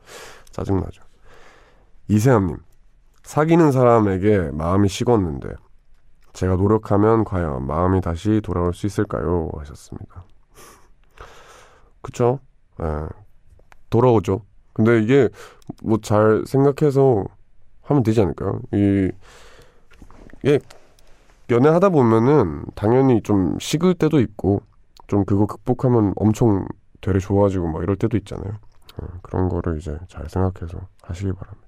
짜증나죠. 0.52 1.04
이세암님 2.08 2.58
사귀는 3.24 3.72
사람에게 3.72 4.52
마음이 4.54 4.88
식었는데 4.90 5.50
제가 6.34 6.56
노력하면 6.56 7.24
과연 7.26 7.68
마음이 7.68 8.02
다시 8.02 8.40
돌아올 8.44 8.74
수 8.74 8.88
있을까요? 8.88 9.50
하셨습니다. 9.58 10.24
그쵸? 12.02 12.40
예. 12.82 12.86
돌아오죠. 13.90 14.42
근데 14.74 15.02
이게 15.02 15.30
뭐 15.84 15.98
잘 16.02 16.44
생각해서 16.48 17.26
하면 17.84 18.04
되지 18.04 18.22
않을까요? 18.22 18.62
이, 18.74 19.12
이게 20.44 20.60
연애하다 21.50 21.90
보면은 21.90 22.64
당연히 22.76 23.22
좀 23.22 23.58
식을 23.60 23.96
때도 23.96 24.20
있고 24.20 24.62
좀 25.08 25.26
그거 25.26 25.46
극복하면 25.46 26.14
엄청 26.16 26.66
되레 27.02 27.20
좋아지고 27.20 27.68
막 27.68 27.84
이럴 27.84 27.96
때도 27.96 28.16
있잖아요. 28.18 28.54
어, 29.02 29.08
그런 29.22 29.50
거를 29.50 29.78
이제 29.78 29.98
잘 30.08 30.30
생각해서 30.30 30.80
하시기 31.02 31.34
바랍니다. 31.34 31.68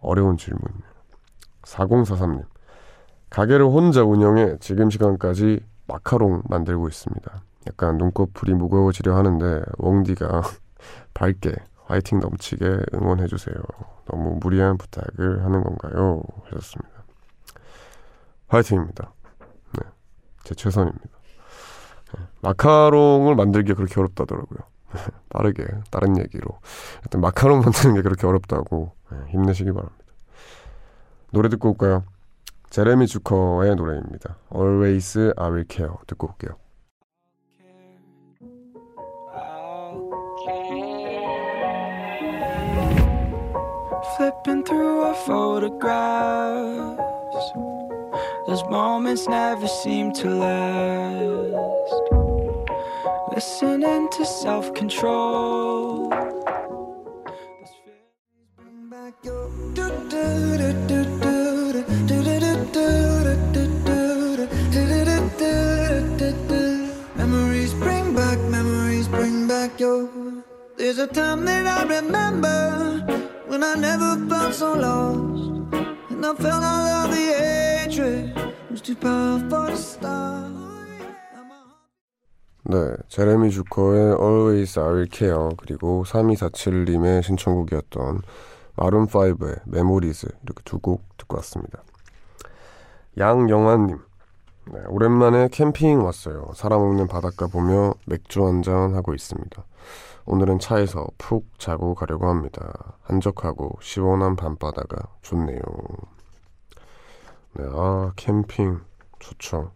어려운 0.00 0.36
질문이네요. 0.36 0.94
4043님. 1.62 2.44
가게를 3.30 3.66
혼자 3.66 4.02
운영해 4.04 4.58
지금 4.60 4.90
시간까지 4.90 5.60
마카롱 5.86 6.42
만들고 6.48 6.88
있습니다. 6.88 7.42
약간 7.68 7.98
눈꺼풀이 7.98 8.54
무거워지려 8.54 9.16
하는데 9.16 9.62
웡디가 9.78 10.42
밝게 11.14 11.54
화이팅 11.84 12.20
넘치게 12.20 12.64
응원해주세요. 12.94 13.54
너무 14.06 14.38
무리한 14.40 14.76
부탁을 14.78 15.44
하는 15.44 15.62
건가요? 15.62 16.22
하셨습니다. 16.44 16.93
화이팅입니다. 18.54 19.12
네, 19.72 19.80
제 20.44 20.54
최선입니다. 20.54 21.04
네, 22.14 22.20
마카롱을 22.42 23.34
만들기 23.34 23.74
그렇게 23.74 24.00
어렵다더라고요. 24.00 24.60
빠르게 25.28 25.66
다른 25.90 26.16
얘기로 26.18 26.48
일단 27.02 27.20
마카롱 27.20 27.60
만드는 27.60 27.96
게 27.96 28.02
그렇게 28.02 28.26
어렵다고 28.26 28.92
네, 29.10 29.18
힘내시기 29.30 29.72
바랍니다. 29.72 30.04
노래 31.32 31.48
듣고 31.48 31.70
올까요? 31.70 32.04
제레미 32.70 33.08
주커의 33.08 33.74
노래입니다. 33.74 34.36
Always 34.54 35.32
I 35.36 35.50
Will 35.50 35.66
Care 35.68 35.94
듣고 36.06 36.28
올게요. 36.28 36.56
Flipping 44.16 44.62
through 44.62 45.02
our 45.02 45.14
photographs. 45.24 47.73
Those 48.46 48.62
moments 48.64 49.26
never 49.26 49.66
seem 49.66 50.12
to 50.20 50.28
last. 50.28 51.94
Listening 53.34 54.10
to 54.10 54.26
self 54.26 54.74
control. 54.74 56.10
Memories 67.16 67.72
bring 67.74 68.14
back, 68.14 68.38
memories 68.50 69.08
bring 69.08 69.48
back 69.48 69.80
your. 69.80 70.10
There's 70.76 70.98
a 70.98 71.06
time 71.06 71.46
that 71.46 71.66
I 71.66 71.84
remember 71.84 73.00
when 73.46 73.64
I 73.64 73.74
never 73.74 74.18
felt 74.28 74.52
so 74.52 74.74
lost. 74.74 75.72
And 76.10 76.26
I 76.26 76.34
felt 76.34 76.62
all 76.62 76.86
of 77.04 77.10
the 77.10 77.16
hatred 77.16 77.63
네, 82.64 82.96
제레미 83.08 83.50
주커의 83.50 84.16
Always 84.20 84.80
I 84.80 84.86
Will 84.86 85.08
Care 85.12 85.50
그리고 85.56 86.02
3247님의 86.04 87.22
신청곡이었던 87.22 88.22
마룬5의 88.76 89.60
Memories 89.66 90.26
이렇게 90.42 90.62
두 90.64 90.78
곡 90.80 91.02
듣고 91.18 91.36
왔습니다. 91.36 91.82
양영환님 93.16 93.98
네, 94.72 94.80
오랜만에 94.88 95.48
캠핑 95.52 96.02
왔어요. 96.04 96.50
사람 96.54 96.80
없는 96.80 97.06
바닷가 97.06 97.46
보며 97.46 97.94
맥주 98.06 98.44
한 98.44 98.62
잔 98.62 98.94
하고 98.94 99.14
있습니다. 99.14 99.62
오늘은 100.26 100.58
차에서 100.58 101.06
푹 101.18 101.46
자고 101.60 101.94
가려고 101.94 102.28
합니다. 102.28 102.72
한적하고 103.02 103.78
시원한 103.80 104.34
밤바다가 104.34 104.96
좋네요. 105.22 105.60
네, 107.56 107.64
아 107.70 108.12
캠핑 108.16 108.80
좋죠. 109.20 109.70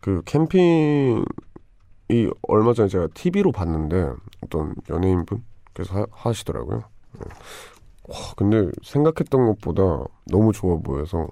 그 0.00 0.22
캠핑 0.24 1.24
이 2.08 2.30
얼마 2.42 2.72
전에 2.72 2.88
제가 2.88 3.08
TV로 3.12 3.52
봤는데 3.52 4.12
어떤 4.42 4.74
연예인분께서 4.88 5.94
하, 5.94 6.06
하시더라고요. 6.10 6.78
네. 7.12 7.20
와, 8.08 8.16
근데 8.36 8.70
생각했던 8.82 9.46
것보다 9.46 9.82
너무 10.30 10.52
좋아 10.52 10.78
보여서 10.78 11.26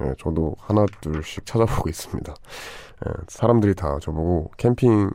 네, 0.00 0.12
저도 0.18 0.54
하나 0.58 0.84
둘씩 1.00 1.46
찾아보고 1.46 1.88
있습니다. 1.88 2.34
네, 2.34 3.12
사람들이 3.28 3.74
다 3.74 3.98
저보고 4.00 4.50
캠핑 4.58 5.10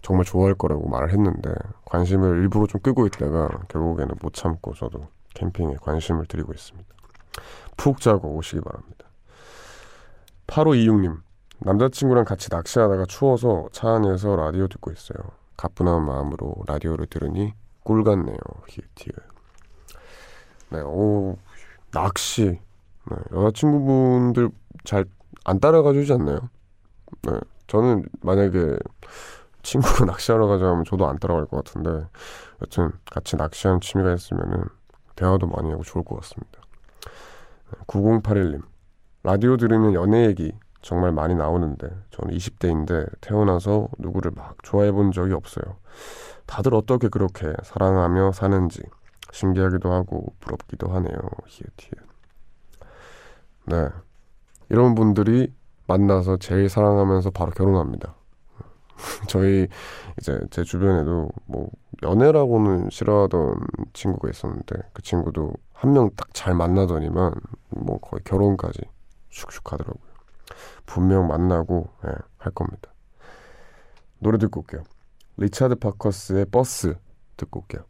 정말 0.00 0.24
좋아할 0.24 0.54
거라고 0.54 0.88
말을 0.88 1.12
했는데 1.12 1.52
관심을 1.84 2.38
일부러 2.38 2.66
좀 2.66 2.80
끄고 2.80 3.06
있다가 3.06 3.48
결국에는 3.68 4.14
못 4.20 4.32
참고 4.32 4.72
저도 4.74 5.08
캠핑에 5.34 5.76
관심을 5.82 6.26
드리고 6.26 6.52
있습니다. 6.52 6.88
푹 7.76 8.00
자고 8.00 8.34
오시기 8.36 8.62
바랍니다. 8.62 9.11
8526님 10.52 11.20
남자친구랑 11.60 12.24
같이 12.24 12.48
낚시하다가 12.50 13.06
추워서 13.06 13.68
차 13.72 13.94
안에서 13.94 14.36
라디오 14.36 14.68
듣고 14.68 14.90
있어요. 14.90 15.18
가뿐한 15.56 16.04
마음으로 16.04 16.56
라디오를 16.66 17.06
들으니 17.06 17.54
꿀 17.84 18.04
같네요. 18.04 18.36
히읗히읗. 18.68 19.14
네, 20.70 20.80
오, 20.80 21.36
낚시. 21.92 22.60
네, 23.10 23.16
여자친구분들 23.32 24.50
잘 24.84 25.04
안 25.44 25.58
따라가 25.58 25.92
주지 25.92 26.12
않나요? 26.12 26.48
네, 27.22 27.32
저는 27.66 28.04
만약에 28.20 28.76
친구가 29.62 30.04
낚시하러 30.06 30.46
가자 30.46 30.66
하면 30.66 30.84
저도 30.84 31.08
안 31.08 31.18
따라갈 31.18 31.46
것 31.46 31.64
같은데 31.64 32.06
여튼 32.60 32.92
같이 33.10 33.36
낚시하는 33.36 33.80
취미가 33.80 34.14
있으면은 34.14 34.64
대화도 35.16 35.46
많이 35.48 35.70
하고 35.70 35.82
좋을 35.82 36.04
것 36.04 36.16
같습니다. 36.20 36.60
9081님 37.86 38.62
라디오 39.22 39.56
들으면 39.56 39.94
연애 39.94 40.26
얘기 40.26 40.52
정말 40.80 41.12
많이 41.12 41.34
나오는데 41.34 41.88
저는 42.10 42.34
20대인데 42.36 43.08
태어나서 43.20 43.88
누구를 43.98 44.32
막 44.34 44.56
좋아해 44.62 44.90
본 44.90 45.12
적이 45.12 45.34
없어요. 45.34 45.76
다들 46.46 46.74
어떻게 46.74 47.08
그렇게 47.08 47.52
사랑하며 47.62 48.32
사는지 48.32 48.82
신기하기도 49.30 49.92
하고 49.92 50.34
부럽기도 50.40 50.88
하네요. 50.88 51.16
히읗히읗. 51.46 51.98
네. 53.66 53.88
이런 54.70 54.94
분들이 54.94 55.52
만나서 55.86 56.38
제일 56.38 56.68
사랑하면서 56.68 57.30
바로 57.30 57.52
결혼합니다. 57.52 58.16
저희 59.28 59.68
이제 60.18 60.40
제 60.50 60.64
주변에도 60.64 61.28
뭐 61.46 61.68
연애라고는 62.02 62.90
싫어하던 62.90 63.54
친구가 63.92 64.28
있었는데 64.30 64.74
그 64.92 65.02
친구도 65.02 65.52
한 65.72 65.92
명 65.92 66.10
딱 66.16 66.28
잘 66.32 66.54
만나더니만 66.54 67.34
뭐 67.70 67.98
거의 67.98 68.20
결혼까지 68.24 68.80
슉슉 69.32 69.70
하더라고요. 69.70 70.12
분명 70.86 71.26
만나고 71.26 71.90
예, 72.06 72.12
할 72.38 72.52
겁니다. 72.52 72.92
노래 74.18 74.38
듣고 74.38 74.60
올게요. 74.60 74.84
리차드 75.36 75.76
파커스의 75.76 76.46
버스 76.46 76.96
듣고 77.36 77.60
올게요. 77.60 77.84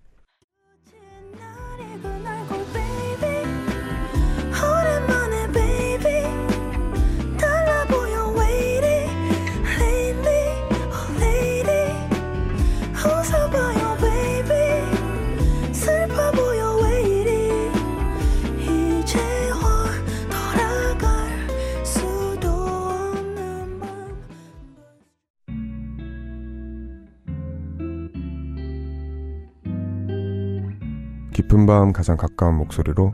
깊은 31.62 31.66
밤 31.66 31.92
가장 31.92 32.16
가까운 32.16 32.56
목소리로 32.56 33.12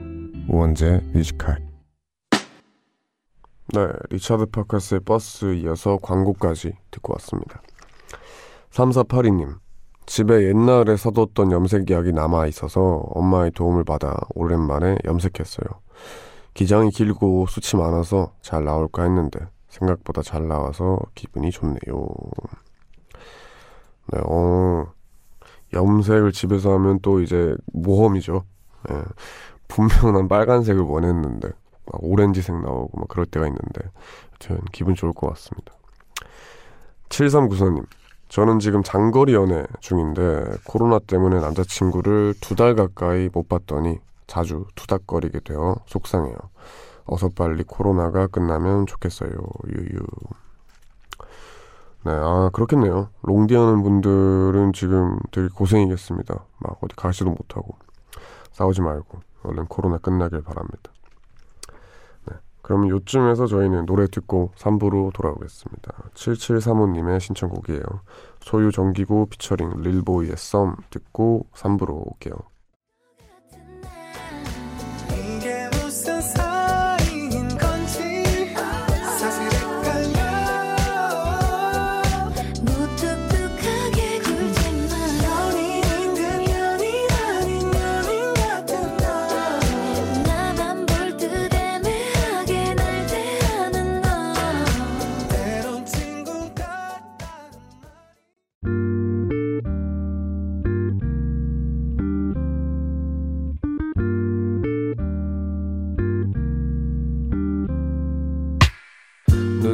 우원재 0.48 1.02
Music 1.12 1.38
High 1.38 1.58
네, 3.74 3.88
리차드 4.10 4.46
파커스의 4.46 5.00
버스 5.00 5.54
이어서 5.56 5.98
광고까지 6.00 6.72
듣고 6.90 7.12
왔습니다. 7.14 7.60
3482님, 8.70 9.58
집에 10.06 10.48
옛날에 10.48 10.96
사뒀던 10.96 11.52
염색 11.52 11.90
약이 11.90 12.12
남아 12.12 12.46
있어서 12.46 12.80
엄마의 12.80 13.50
도움을 13.50 13.84
받아 13.84 14.16
오랜만에 14.34 14.96
염색했어요. 15.04 15.68
기장이 16.54 16.90
길고 16.90 17.46
숱이 17.46 17.82
많아서 17.82 18.32
잘 18.40 18.64
나올까 18.64 19.02
했는데 19.02 19.40
생각보다 19.68 20.22
잘 20.22 20.48
나와서 20.48 20.98
기분이 21.14 21.50
좋네요. 21.50 22.08
네, 24.12 24.20
어, 24.24 24.86
염색을 25.72 26.32
집에서 26.32 26.72
하면 26.74 26.98
또 27.02 27.20
이제 27.20 27.54
모험이죠. 27.72 28.44
예, 28.90 29.02
분명 29.68 30.14
난 30.14 30.28
빨간색을 30.28 30.82
원했는데 30.82 31.48
막 31.48 31.94
오렌지색 32.02 32.60
나오고 32.60 32.98
막 32.98 33.08
그럴 33.08 33.26
때가 33.26 33.46
있는데 33.46 33.90
여튼 34.34 34.60
기분 34.72 34.94
좋을 34.94 35.12
것 35.12 35.28
같습니다. 35.28 35.72
7394님 37.08 37.86
저는 38.28 38.58
지금 38.58 38.82
장거리 38.82 39.32
연애 39.34 39.64
중인데 39.80 40.44
코로나 40.66 40.98
때문에 40.98 41.40
남자친구를 41.40 42.34
두 42.40 42.54
달 42.54 42.74
가까이 42.74 43.30
못 43.32 43.48
봤더니 43.48 43.98
자주 44.26 44.66
투닥거리게 44.74 45.40
되어 45.40 45.76
속상해요. 45.86 46.36
어서 47.06 47.30
빨리 47.30 47.64
코로나가 47.64 48.26
끝나면 48.26 48.84
좋겠어요. 48.86 49.30
유유. 49.68 50.00
네, 52.04 52.12
아 52.12 52.50
그렇겠네요. 52.52 53.08
롱디 53.22 53.54
하는 53.54 53.82
분들은 53.82 54.72
지금 54.72 55.18
되게 55.30 55.48
고생이겠습니다. 55.48 56.34
막 56.58 56.78
어디 56.80 56.94
가지도 56.94 57.30
못하고 57.30 57.76
싸우지 58.52 58.82
말고 58.82 59.20
얼른 59.42 59.66
코로나 59.66 59.98
끝나길 59.98 60.42
바랍니다. 60.42 60.92
네, 62.26 62.36
그러면 62.62 62.88
요쯤에서 62.90 63.46
저희는 63.46 63.86
노래 63.86 64.06
듣고 64.06 64.52
3부로 64.56 65.12
돌아오겠습니다. 65.12 65.92
7735님의 66.14 67.20
신청곡이에요. 67.20 67.82
소유 68.40 68.70
정기고 68.70 69.26
피처링 69.26 69.80
릴보이의 69.82 70.36
썸 70.36 70.76
듣고 70.90 71.46
3부로 71.54 72.06
올게요. 72.06 72.34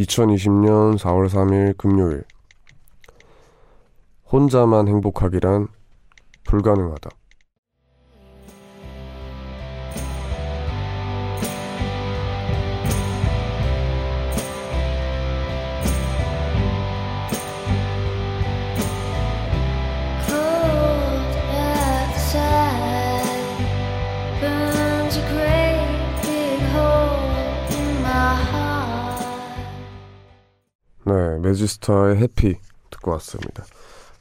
2020년 0.00 0.96
4월 0.96 1.28
3일 1.28 1.76
금요일 1.76 2.24
혼자만 4.32 4.88
행복하기란 4.88 5.68
불가능하다. 6.44 7.10
네, 31.10 31.38
매지스타의 31.40 32.18
Happy 32.18 32.56
듣고 32.88 33.10
왔습니다. 33.12 33.64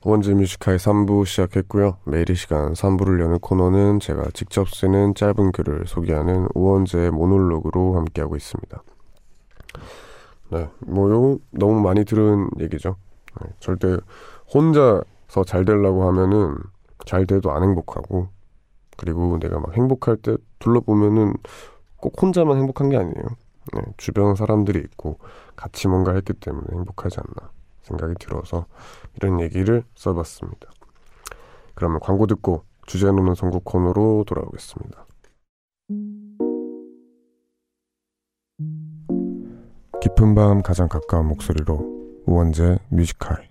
우원재 0.03 0.33
Music 0.33 0.59
High 0.59 0.79
3부 0.79 1.23
시작했고요. 1.23 1.97
매일 2.03 2.27
이 2.31 2.33
시간 2.33 2.73
3부를 2.73 3.21
여는 3.21 3.37
코너는 3.37 3.99
제가 3.99 4.31
직접 4.33 4.67
쓰는 4.67 5.13
짧은 5.13 5.51
글을 5.51 5.83
소개하는 5.85 6.47
우원재의 6.55 7.11
모놀로그로 7.11 7.95
함께하고 7.95 8.35
있습니다. 8.35 8.81
네, 10.49 10.67
뭐, 10.79 11.11
요, 11.11 11.37
너무 11.51 11.79
많이 11.79 12.05
들은 12.05 12.49
얘기죠. 12.59 12.95
네, 13.39 13.49
절대 13.59 13.95
혼자서 14.51 15.43
잘 15.45 15.65
되려고 15.65 16.07
하면은 16.07 16.57
잘 17.05 17.27
돼도 17.27 17.51
안 17.51 17.61
행복하고, 17.61 18.29
그리고 18.97 19.37
내가 19.37 19.59
막 19.59 19.77
행복할 19.77 20.17
때 20.17 20.37
둘러보면은 20.57 21.35
꼭 21.97 22.19
혼자만 22.19 22.57
행복한 22.57 22.89
게 22.89 22.97
아니에요. 22.97 23.27
네, 23.73 23.81
주변 23.97 24.35
사람들이 24.35 24.79
있고, 24.79 25.19
같이 25.55 25.87
뭔가 25.87 26.13
했기 26.13 26.33
때문에 26.33 26.65
행복하지 26.71 27.19
않나 27.19 27.51
생각이 27.83 28.15
들어서 28.19 28.65
이런 29.15 29.39
얘기를 29.39 29.83
써봤습니다. 29.95 30.69
그러면 31.75 31.99
광고 31.99 32.27
듣고 32.27 32.63
주제 32.85 33.05
놓는 33.07 33.35
선곡 33.35 33.63
코너로 33.63 34.25
돌아오겠습니다. 34.27 35.05
깊은 40.01 40.35
밤 40.35 40.61
가장 40.61 40.87
가까운 40.87 41.27
목소리로 41.27 42.23
우원재 42.25 42.79
뮤지컬 42.89 43.49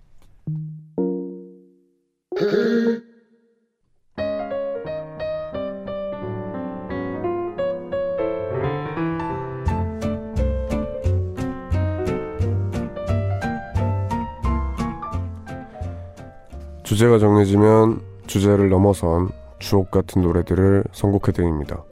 주제가 16.99 17.21
정해지면 17.21 18.01
주제를 18.27 18.71
넘어선 18.71 19.29
주옥 19.61 19.93
같은 19.93 20.21
노래들을 20.21 20.83
선곡해 20.91 21.31
드립니다. 21.33 21.85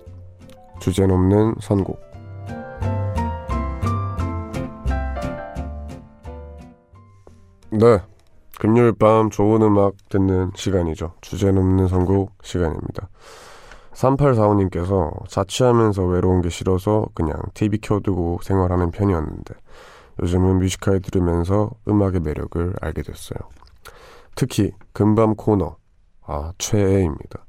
주제 0.81 1.07
넘는 1.07 1.55
선곡. 1.61 2.01
네. 7.71 8.01
금요일 8.59 8.95
밤 8.95 9.31
좋은 9.31 9.63
음악 9.63 9.95
듣는 10.09 10.51
시간이죠. 10.57 11.13
주제 11.21 11.53
넘는 11.53 11.87
선곡 11.87 12.33
시간입니다. 12.43 13.09
3845님께서 13.93 15.29
자취하면서 15.29 16.05
외로운 16.05 16.43
게 16.43 16.49
싫어서 16.49 17.07
그냥 17.15 17.37
TV 17.55 17.79
켜두고 17.81 18.41
생활하는 18.43 18.91
편이었는데 18.91 19.55
요즘은 20.21 20.59
뮤지컬 20.59 21.01
들으면서 21.01 21.71
음악의 21.87 22.23
매력을 22.25 22.75
알게 22.81 23.03
됐어요. 23.03 23.39
특히 24.35 24.73
금밤 24.97 25.35
코너 25.35 25.77
아 26.25 26.55
최애입니다. 26.57 27.45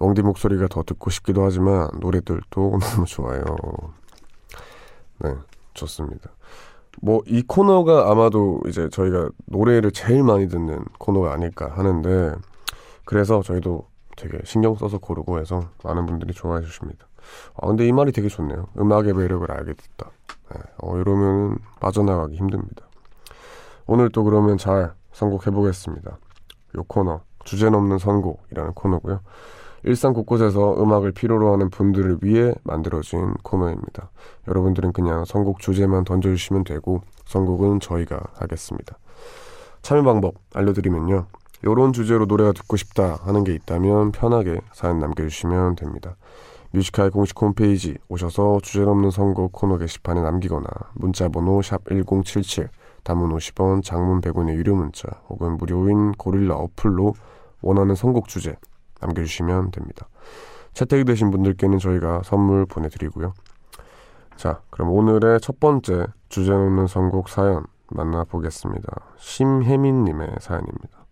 웡디 0.00 0.20
목소리가 0.20 0.68
더 0.68 0.82
듣고 0.82 1.08
싶기도 1.08 1.42
하지만 1.42 1.88
노래들도 1.98 2.42
너무 2.78 3.06
좋아요. 3.06 3.42
네 5.20 5.34
좋습니다. 5.72 6.30
뭐 7.00 7.22
이 7.24 7.40
코너가 7.40 8.10
아마도 8.10 8.60
이제 8.66 8.90
저희가 8.90 9.30
노래를 9.46 9.92
제일 9.92 10.22
많이 10.22 10.46
듣는 10.46 10.84
코너가 10.98 11.32
아닐까 11.32 11.72
하는데 11.74 12.34
그래서 13.06 13.40
저희도 13.40 13.88
되게 14.18 14.38
신경 14.44 14.74
써서 14.74 14.98
고르고 14.98 15.38
해서 15.38 15.70
많은 15.82 16.04
분들이 16.04 16.34
좋아해 16.34 16.62
주십니다. 16.62 17.06
아 17.54 17.66
근데 17.66 17.88
이 17.88 17.92
말이 17.92 18.12
되게 18.12 18.28
좋네요. 18.28 18.66
음악의 18.78 19.14
매력을 19.14 19.50
알게 19.50 19.72
됐다. 19.72 20.10
네, 20.52 20.60
어 20.82 20.98
이러면 20.98 21.56
빠져나가기 21.80 22.36
힘듭니다. 22.36 22.84
오늘 23.86 24.10
또 24.10 24.22
그러면 24.22 24.58
잘 24.58 24.92
선곡해 25.12 25.50
보겠습니다. 25.50 26.18
요 26.76 26.84
코너 26.84 27.20
주제 27.44 27.70
넘는 27.70 27.98
선곡이라는 27.98 28.72
코너고요. 28.74 29.20
일상 29.84 30.12
곳곳에서 30.12 30.82
음악을 30.82 31.12
필요로 31.12 31.52
하는 31.52 31.70
분들을 31.70 32.18
위해 32.22 32.54
만들어진 32.64 33.34
코너입니다. 33.42 34.10
여러분들은 34.46 34.92
그냥 34.92 35.24
선곡 35.24 35.58
주제만 35.58 36.04
던져주시면 36.04 36.64
되고 36.64 37.00
선곡은 37.24 37.80
저희가 37.80 38.20
하겠습니다. 38.34 38.98
참여 39.82 40.02
방법 40.02 40.34
알려드리면요. 40.54 41.26
요런 41.64 41.92
주제로 41.92 42.26
노래가 42.26 42.52
듣고 42.52 42.76
싶다 42.76 43.20
하는 43.22 43.44
게 43.44 43.54
있다면 43.54 44.12
편하게 44.12 44.60
사연 44.72 44.98
남겨주시면 44.98 45.76
됩니다. 45.76 46.16
Music 46.72 46.93
High 46.93 47.10
공식 47.10 47.40
홈페이지 47.40 47.96
오셔서 48.08 48.60
주제넘는 48.62 49.10
선곡 49.10 49.52
코너 49.52 49.76
게시판에 49.78 50.20
남기거나 50.22 50.68
문자번호 50.94 51.62
샵 51.62 51.82
1077 51.88 52.68
단문 53.02 53.30
50원 53.36 53.82
장문 53.82 54.20
100원의 54.20 54.54
유료 54.54 54.74
문자 54.74 55.08
혹은 55.28 55.56
무료인 55.56 56.12
고릴라 56.12 56.56
어플로 56.56 57.14
원하는 57.62 57.94
선곡 57.94 58.28
주제 58.28 58.56
남겨주시면 59.00 59.70
됩니다. 59.70 60.08
채택이 60.74 61.04
되신 61.04 61.30
분들께는 61.30 61.78
저희가 61.78 62.22
선물 62.24 62.66
보내드리고요. 62.66 63.34
자, 64.36 64.62
그럼 64.70 64.90
오늘의 64.90 65.40
첫 65.40 65.60
번째 65.60 66.06
주제넘는 66.28 66.86
선곡 66.86 67.28
사연 67.28 67.64
만나보겠습니다. 67.88 68.88
심혜민님의 69.16 70.36
사연입니다. 70.40 71.06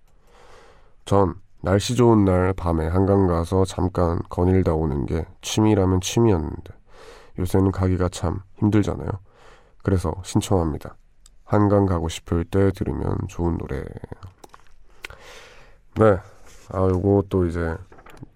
전 1.05 1.35
날씨 1.61 1.97
좋은 1.97 2.25
날 2.25 2.53
밤에 2.53 2.87
한강 2.87 3.27
가서 3.27 3.65
잠깐 3.65 4.21
거닐다 4.29 4.75
오는 4.75 5.07
게 5.07 5.27
취미라면 5.43 6.01
취미였는데 6.01 6.73
요새는 7.39 7.73
가기가 7.73 8.09
참 8.09 8.41
힘들잖아요. 8.59 9.09
그래서 9.83 10.15
신청합니다. 10.25 10.97
한강 11.49 11.87
가고 11.87 12.09
싶을 12.09 12.45
때 12.45 12.71
들으면 12.73 13.17
좋은 13.29 13.57
노래. 13.59 13.83
네. 15.97 16.19
아, 16.71 16.81
요거 16.83 17.25
또 17.31 17.47
이제 17.47 17.77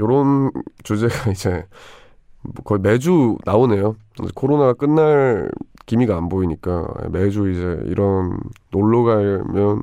요런 0.00 0.50
주제가 0.82 1.30
이제 1.32 1.66
뭐 2.42 2.54
거의 2.64 2.80
매주 2.80 3.36
나오네요. 3.44 3.96
코로나가 4.34 4.74
끝날 4.74 5.50
기미가 5.86 6.16
안 6.16 6.28
보이니까 6.28 6.86
매주 7.10 7.50
이제 7.50 7.80
이런 7.86 8.38
놀러 8.70 9.02
가면 9.04 9.82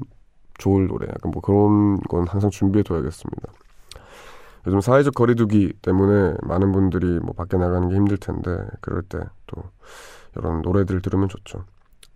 좋을 0.57 0.87
노래 0.87 1.07
약간 1.07 1.31
뭐 1.31 1.41
그런 1.41 1.97
건 2.01 2.27
항상 2.27 2.49
준비해 2.49 2.83
둬야겠습니다. 2.83 3.43
요즘 4.67 4.81
사회적 4.81 5.13
거리두기 5.13 5.73
때문에 5.81 6.35
많은 6.43 6.71
분들이 6.71 7.19
뭐 7.19 7.33
밖에 7.33 7.57
나가는 7.57 7.87
게 7.89 7.95
힘들 7.95 8.17
텐데 8.17 8.57
그럴 8.81 9.03
때 9.03 9.19
또 9.47 9.63
이런 10.37 10.61
노래들 10.61 11.01
들으면 11.01 11.27
좋죠. 11.29 11.65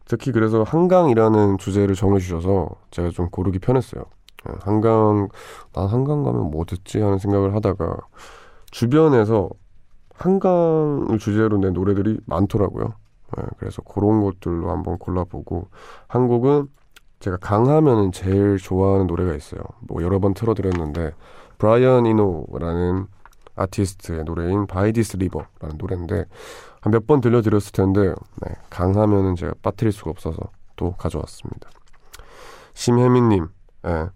특히 0.05 0.31
그래서 0.31 0.63
한강이라는 0.63 1.57
주제를 1.57 1.95
정해주셔서 1.95 2.69
제가 2.91 3.09
좀 3.09 3.29
고르기 3.29 3.59
편했어요. 3.59 4.03
예, 4.49 4.53
한강, 4.61 5.29
난 5.73 5.87
한강 5.87 6.23
가면 6.23 6.51
뭐 6.51 6.65
듣지 6.65 6.99
하는 7.01 7.17
생각을 7.17 7.55
하다가 7.55 7.97
주변에서 8.71 9.49
한강을 10.15 11.17
주제로 11.19 11.57
낸 11.57 11.73
노래들이 11.73 12.19
많더라고요. 12.25 12.93
예, 13.37 13.43
그래서 13.57 13.81
그런 13.81 14.21
것들로 14.21 14.69
한번 14.69 14.97
골라보고 14.97 15.67
한 16.07 16.27
곡은 16.27 16.67
제가 17.19 17.37
강 17.37 17.59
하면은 17.59 18.11
제일 18.11 18.57
좋아하는 18.57 19.07
노래가 19.07 19.33
있어요. 19.33 19.61
뭐 19.87 20.03
여러 20.03 20.19
번 20.19 20.33
틀어드렸는데 20.33 21.13
브라이언 21.57 22.05
이노라는 22.05 23.07
아티스트의 23.55 24.25
노래인 24.25 24.67
By 24.67 24.91
This 24.91 25.17
River라는 25.17 25.77
노래인데 25.77 26.25
한 26.83 26.91
몇 26.91 27.07
번 27.07 27.21
들려드렸을 27.21 27.71
텐데 27.71 28.01
네, 28.41 28.53
강 28.69 28.88
하면은 28.88 29.35
제가 29.35 29.53
빠뜨릴 29.61 29.93
수가 29.93 30.11
없어서 30.11 30.37
또 30.75 30.91
가져왔습니다. 30.93 31.69
심혜민님, 32.73 33.47
예, 33.87 34.09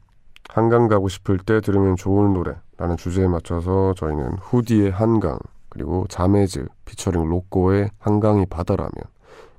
한강 0.49 0.88
가고 0.88 1.08
싶을 1.08 1.38
때 1.38 1.62
들으면 1.62 1.95
좋은 1.95 2.34
노래라는 2.34 2.97
주제에 2.97 3.27
맞춰서 3.27 3.93
저희는 3.95 4.38
후디의 4.39 4.91
한강 4.91 5.39
그리고 5.69 6.06
자매즈 6.10 6.67
피처링 6.86 7.23
로꼬의 7.30 7.91
한강이 7.99 8.45
바다라면 8.47 8.91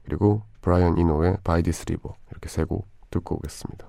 그리고 0.04 0.42
브라이언 0.60 0.98
이노의 0.98 1.38
By 1.44 1.62
This 1.62 1.84
River 1.88 2.14
이렇게 2.30 2.48
세 2.48 2.64
곡 2.64 2.86
듣고 3.10 3.36
오겠습니다. 3.36 3.88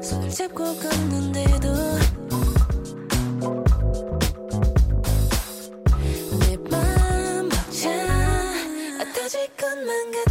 손을 0.00 0.30
잡고 0.30 0.64
걷는데도 0.64 1.68
터질 9.86 10.12
것 10.12 10.27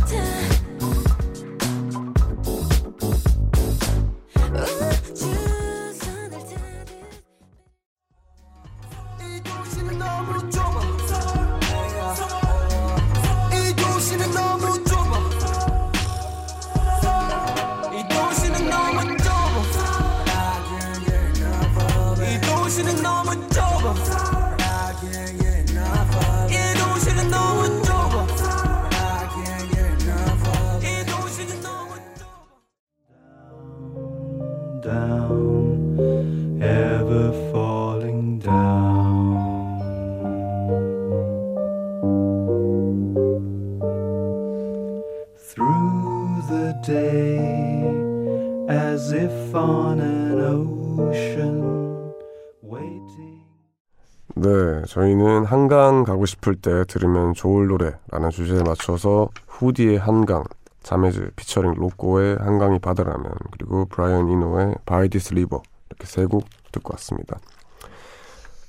저희는 54.98 55.46
한강 55.46 56.04
가고 56.04 56.26
싶을 56.26 56.56
때 56.56 56.84
들으면 56.88 57.36
좋을 57.36 57.68
노래라는 57.68 58.32
주제에 58.32 58.64
맞춰서 58.64 59.30
후디의 59.48 60.00
한강, 60.00 60.44
자매즈 60.82 61.34
피처링 61.36 61.76
로꼬의 61.76 62.38
한강이 62.40 62.80
바다라면 62.80 63.32
그리고 63.52 63.86
브라이언 63.86 64.28
이노의 64.28 64.74
By 64.88 65.08
This 65.08 65.36
River 65.36 65.62
이렇게 65.90 66.06
세 66.08 66.26
곡 66.26 66.46
듣고 66.72 66.94
왔습니다. 66.94 67.38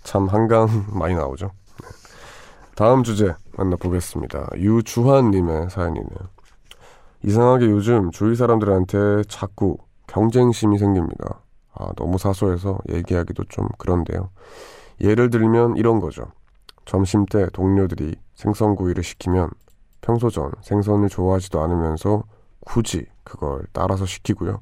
참 0.02 0.26
한강 0.26 0.68
많이 0.92 1.14
나오죠. 1.14 1.46
네. 1.46 1.88
다음 2.76 3.04
주제 3.04 3.32
만나보겠습니다. 3.56 4.50
유주환님의 4.56 5.70
사연이네요. 5.70 6.18
이상하게 7.24 7.70
요즘 7.70 8.10
주위 8.10 8.36
사람들한테 8.36 9.22
자꾸 9.28 9.78
경쟁심이 10.06 10.76
생깁니다. 10.76 11.40
아, 11.72 11.88
너무 11.96 12.18
사소해서 12.18 12.80
얘기하기도 12.90 13.44
좀 13.44 13.66
그런데요. 13.78 14.28
예를 15.00 15.30
들면 15.30 15.76
이런 15.76 16.00
거죠. 16.00 16.32
점심 16.84 17.26
때 17.26 17.46
동료들이 17.52 18.16
생선구이를 18.34 19.02
시키면 19.02 19.50
평소 20.00 20.30
전 20.30 20.50
생선을 20.62 21.08
좋아하지도 21.08 21.60
않으면서 21.60 22.22
굳이 22.60 23.06
그걸 23.24 23.62
따라서 23.72 24.06
시키고요. 24.06 24.60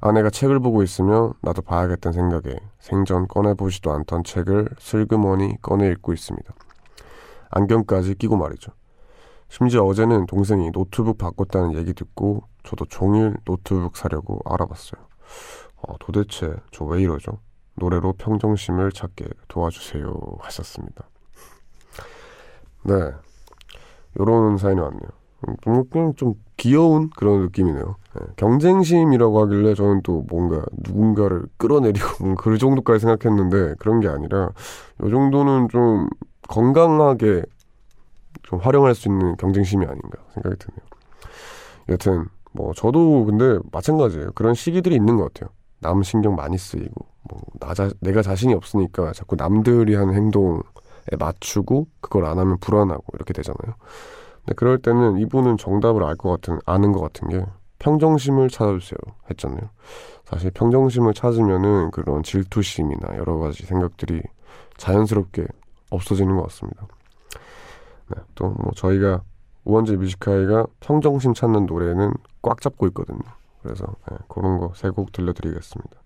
아내가 0.00 0.30
책을 0.30 0.60
보고 0.60 0.82
있으면 0.84 1.32
나도 1.42 1.62
봐야겠다는 1.62 2.12
생각에 2.12 2.56
생전 2.78 3.26
꺼내보지도 3.26 3.90
않던 3.92 4.22
책을 4.24 4.68
슬그머니 4.78 5.60
꺼내 5.60 5.88
읽고 5.88 6.12
있습니다. 6.12 6.54
안경까지 7.50 8.14
끼고 8.14 8.36
말이죠. 8.36 8.72
심지어 9.48 9.82
어제는 9.84 10.26
동생이 10.26 10.70
노트북 10.70 11.18
바꿨다는 11.18 11.74
얘기 11.74 11.94
듣고 11.94 12.42
저도 12.62 12.84
종일 12.84 13.34
노트북 13.44 13.96
사려고 13.96 14.40
알아봤어요. 14.44 15.02
어, 15.76 15.94
도대체 15.98 16.54
저 16.70 16.84
왜 16.84 17.02
이러죠? 17.02 17.38
노래로 17.78 18.14
평정심을 18.14 18.92
찾게 18.92 19.26
도와주세요 19.48 20.14
하셨습니다. 20.40 21.04
네, 22.84 22.94
요런 24.18 24.58
사연이 24.58 24.80
왔네요. 24.80 25.08
음, 25.48 25.54
좀- 25.62 25.88
그냥 25.88 26.14
좀 26.16 26.34
귀여운 26.56 27.10
그런 27.10 27.42
느낌이네요. 27.42 27.96
네, 28.14 28.26
경쟁심이라고 28.36 29.40
하길래 29.42 29.74
저는 29.74 30.02
또 30.02 30.24
뭔가 30.28 30.64
누군가를 30.72 31.44
끌어내리고 31.56 32.34
그 32.36 32.58
정도까지 32.58 33.00
생각했는데 33.00 33.74
그런 33.78 34.00
게 34.00 34.08
아니라 34.08 34.50
요 35.00 35.10
정도는 35.10 35.68
좀 35.68 36.08
건강하게 36.48 37.42
좀 38.42 38.58
활용할 38.58 38.94
수 38.94 39.08
있는 39.08 39.36
경쟁심이 39.36 39.84
아닌가 39.86 40.18
생각이 40.34 40.56
드네요. 40.56 40.80
여튼 41.90 42.24
뭐 42.52 42.72
저도 42.74 43.24
근데 43.26 43.58
마찬가지예요. 43.70 44.32
그런 44.34 44.54
시기들이 44.54 44.94
있는 44.96 45.16
것 45.16 45.32
같아요. 45.32 45.50
남 45.80 46.02
신경 46.02 46.34
많이 46.34 46.58
쓰이고 46.58 47.06
뭐 47.28 47.40
나 47.60 47.74
자, 47.74 47.90
내가 48.00 48.22
자신이 48.22 48.54
없으니까 48.54 49.12
자꾸 49.12 49.36
남들이 49.36 49.94
하는 49.94 50.14
행동에 50.14 50.60
맞추고 51.18 51.86
그걸 52.00 52.24
안 52.26 52.38
하면 52.38 52.58
불안하고 52.58 53.04
이렇게 53.14 53.32
되잖아요. 53.32 53.74
근데 54.44 54.54
그럴 54.56 54.78
때는 54.78 55.18
이분은 55.18 55.56
정답을 55.58 56.02
알 56.04 56.16
것 56.16 56.30
같은 56.30 56.58
아는 56.66 56.92
것 56.92 57.00
같은 57.00 57.28
게 57.28 57.44
평정심을 57.80 58.48
찾아주세요 58.48 58.98
했잖아요. 59.30 59.60
사실 60.24 60.50
평정심을 60.50 61.14
찾으면은 61.14 61.90
그런 61.90 62.22
질투심이나 62.22 63.16
여러 63.16 63.36
가지 63.38 63.64
생각들이 63.66 64.22
자연스럽게 64.76 65.46
없어지는 65.90 66.36
것 66.36 66.42
같습니다. 66.44 66.86
네, 68.08 68.22
또뭐 68.34 68.72
저희가 68.76 69.22
우원재 69.64 69.96
뮤지카이가 69.96 70.66
평정심 70.80 71.34
찾는 71.34 71.66
노래는 71.66 72.12
꽉 72.42 72.60
잡고 72.60 72.86
있거든요. 72.88 73.20
그래서 73.62 73.86
예, 74.12 74.16
그런 74.28 74.58
거 74.58 74.72
세 74.74 74.90
곡 74.90 75.12
들려드리겠습니다. 75.12 75.96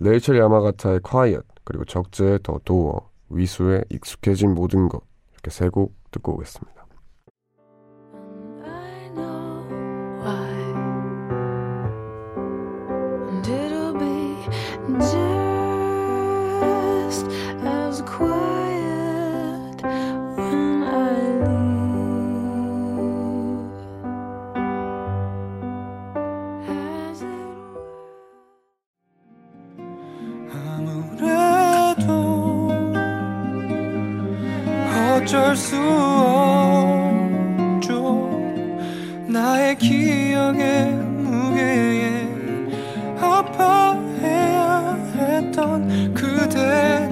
레이첼 0.00 0.38
야마가타의 0.38 1.00
Quiet 1.02 1.46
그리고 1.64 1.84
적재의 1.84 2.40
더 2.42 2.58
도어 2.64 3.08
위수의 3.30 3.84
익숙해진 3.90 4.54
모든 4.54 4.88
것 4.88 5.02
이렇게 5.32 5.50
세 5.50 5.68
곡 5.70 5.94
듣고 6.10 6.34
오겠습니다. 6.34 6.81
수 35.62 35.76
없죠. 37.78 38.28
나의 39.28 39.76
기억의 39.76 40.90
무게에 40.90 42.26
아파해야 43.20 44.98
했던 45.14 46.12
그대 46.14 47.11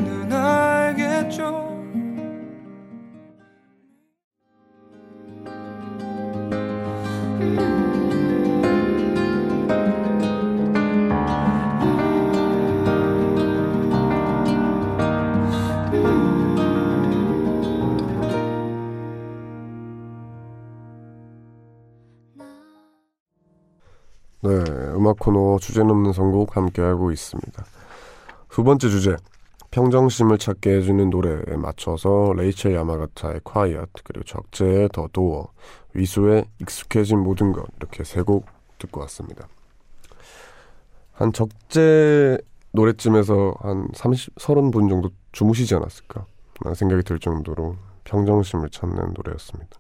음악 25.11 25.19
코너 25.19 25.59
주제 25.59 25.83
넘는 25.83 26.13
선곡 26.13 26.57
함께하고 26.57 27.11
있습니다. 27.11 27.65
두 28.49 28.63
번째 28.63 28.89
주제, 28.89 29.17
평정심을 29.73 30.39
찾게 30.39 30.77
해주는 30.77 31.11
노래에 31.11 31.57
맞춰서 31.57 32.33
레이첼 32.37 32.75
야마가타의 32.75 33.41
Quiet, 33.45 33.91
그리고 34.05 34.25
적재의 34.25 34.89
더 34.93 35.09
도어, 35.13 35.49
위수의 35.95 36.45
익숙해진 36.61 37.19
모든 37.19 37.53
것 37.53 37.67
이렇게 37.79 38.05
세 38.05 38.23
곡 38.23 38.47
듣고 38.79 39.01
왔습니다. 39.01 39.49
한 41.13 41.33
적재 41.33 42.39
노래쯤에서 42.73 43.55
한 43.59 43.89
30, 43.93 44.37
30분 44.37 44.89
정도 44.89 45.11
주무시지 45.33 45.75
않았을까 45.75 46.25
라는 46.63 46.75
생각이 46.77 47.03
들 47.03 47.19
정도로 47.19 47.75
평정심을 48.05 48.71
찾는 48.71 49.15
노래였습니다. 49.15 49.77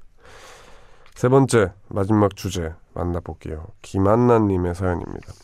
세 1.20 1.28
번째 1.28 1.74
마지막 1.88 2.35
주제 2.35 2.72
만나볼게요. 2.94 3.66
김한나님의 3.83 4.74
사연입니다. 4.74 5.35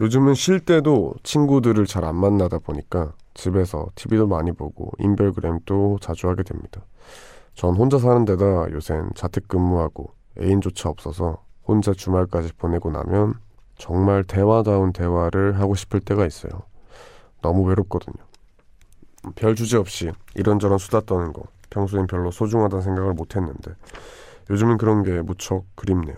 요즘은 0.00 0.34
쉴 0.34 0.58
때도 0.58 1.14
친구들을 1.22 1.86
잘 1.86 2.04
안 2.04 2.16
만나다 2.16 2.58
보니까 2.58 3.12
집에서 3.32 3.86
TV도 3.94 4.26
많이 4.26 4.50
보고 4.50 4.90
인별그램도 4.98 5.98
자주 6.00 6.28
하게 6.28 6.42
됩니다. 6.42 6.80
전 7.54 7.76
혼자 7.76 7.98
사는 7.98 8.24
데다 8.24 8.72
요샌 8.72 9.10
자택근무하고 9.14 10.12
애인조차 10.40 10.88
없어서 10.88 11.44
혼자 11.64 11.92
주말까지 11.92 12.54
보내고 12.54 12.90
나면 12.90 13.34
정말 13.78 14.24
대화다운 14.24 14.92
대화를 14.92 15.60
하고 15.60 15.76
싶을 15.76 16.00
때가 16.00 16.26
있어요. 16.26 16.50
너무 17.40 17.62
외롭거든요. 17.68 18.24
별 19.36 19.54
주제 19.54 19.76
없이 19.76 20.10
이런저런 20.34 20.78
수다 20.78 21.02
떠는 21.02 21.32
거 21.32 21.44
평소엔 21.70 22.08
별로 22.08 22.32
소중하다는 22.32 22.82
생각을 22.82 23.14
못 23.14 23.36
했는데 23.36 23.76
요즘은 24.50 24.78
그런 24.78 25.02
게 25.02 25.22
무척 25.22 25.64
그립네요. 25.76 26.16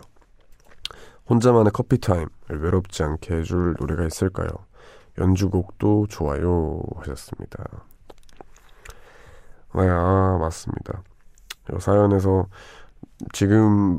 혼자만의 1.28 1.70
커피 1.72 1.98
타임 1.98 2.28
외롭지 2.48 3.02
않게 3.02 3.36
해줄 3.36 3.76
노래가 3.78 4.06
있을까요? 4.06 4.48
연주곡도 5.18 6.06
좋아요 6.08 6.80
하셨습니다. 6.96 7.64
네, 9.74 9.88
아, 9.88 10.38
맞습니다. 10.40 11.02
이 11.72 11.80
사연에서 11.80 12.46
지금 13.32 13.98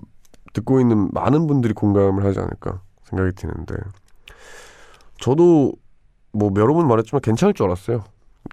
듣고 0.54 0.80
있는 0.80 1.10
많은 1.12 1.48
분들이 1.48 1.74
공감을 1.74 2.26
하지 2.26 2.40
않을까 2.40 2.82
생각이 3.06 3.32
드는데 3.36 3.76
저도 5.20 5.74
뭐 6.32 6.52
여러 6.58 6.74
번 6.74 6.88
말했지만 6.88 7.22
괜찮을 7.22 7.54
줄 7.54 7.68
알았어요. 7.68 8.04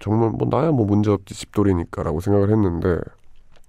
정말 0.01 0.29
뭐 0.29 0.47
나야 0.49 0.71
뭐 0.71 0.85
문제없지 0.85 1.35
집돌이니까라고 1.35 2.21
생각을 2.21 2.51
했는데 2.51 2.99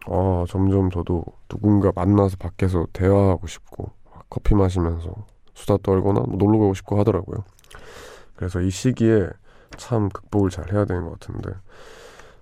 아 0.06 0.44
점점 0.48 0.90
저도 0.90 1.24
누군가 1.48 1.92
만나서 1.94 2.36
밖에서 2.38 2.86
대화하고 2.92 3.46
싶고 3.46 3.90
커피 4.28 4.54
마시면서 4.54 5.14
수다 5.54 5.76
떨거나 5.82 6.20
뭐 6.20 6.36
놀러 6.36 6.58
가고 6.58 6.74
싶고 6.74 6.98
하더라고요. 6.98 7.44
그래서 8.34 8.60
이 8.60 8.70
시기에 8.70 9.28
참 9.76 10.08
극복을 10.08 10.50
잘 10.50 10.72
해야 10.72 10.84
되는 10.84 11.04
것 11.04 11.18
같은데 11.20 11.50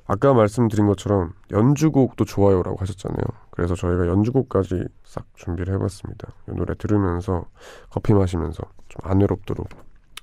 아까 0.07 0.33
말씀드린 0.35 0.87
것처럼 0.87 1.35
연주곡도 1.53 2.25
좋아요라고 2.25 2.77
하셨잖아요. 2.81 3.23
그래서 3.51 3.75
저희가 3.77 4.07
연주곡까지 4.09 4.85
싹 5.05 5.25
준비를 5.37 5.73
해봤습니다. 5.75 6.29
이 6.49 6.53
노래 6.53 6.75
들으면서 6.75 7.45
커피 7.91 8.15
마시면서 8.15 8.63
좀 8.89 9.01
안 9.05 9.21
외롭도록 9.21 9.69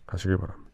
하시길 0.08 0.38
바랍니다. 0.38 0.72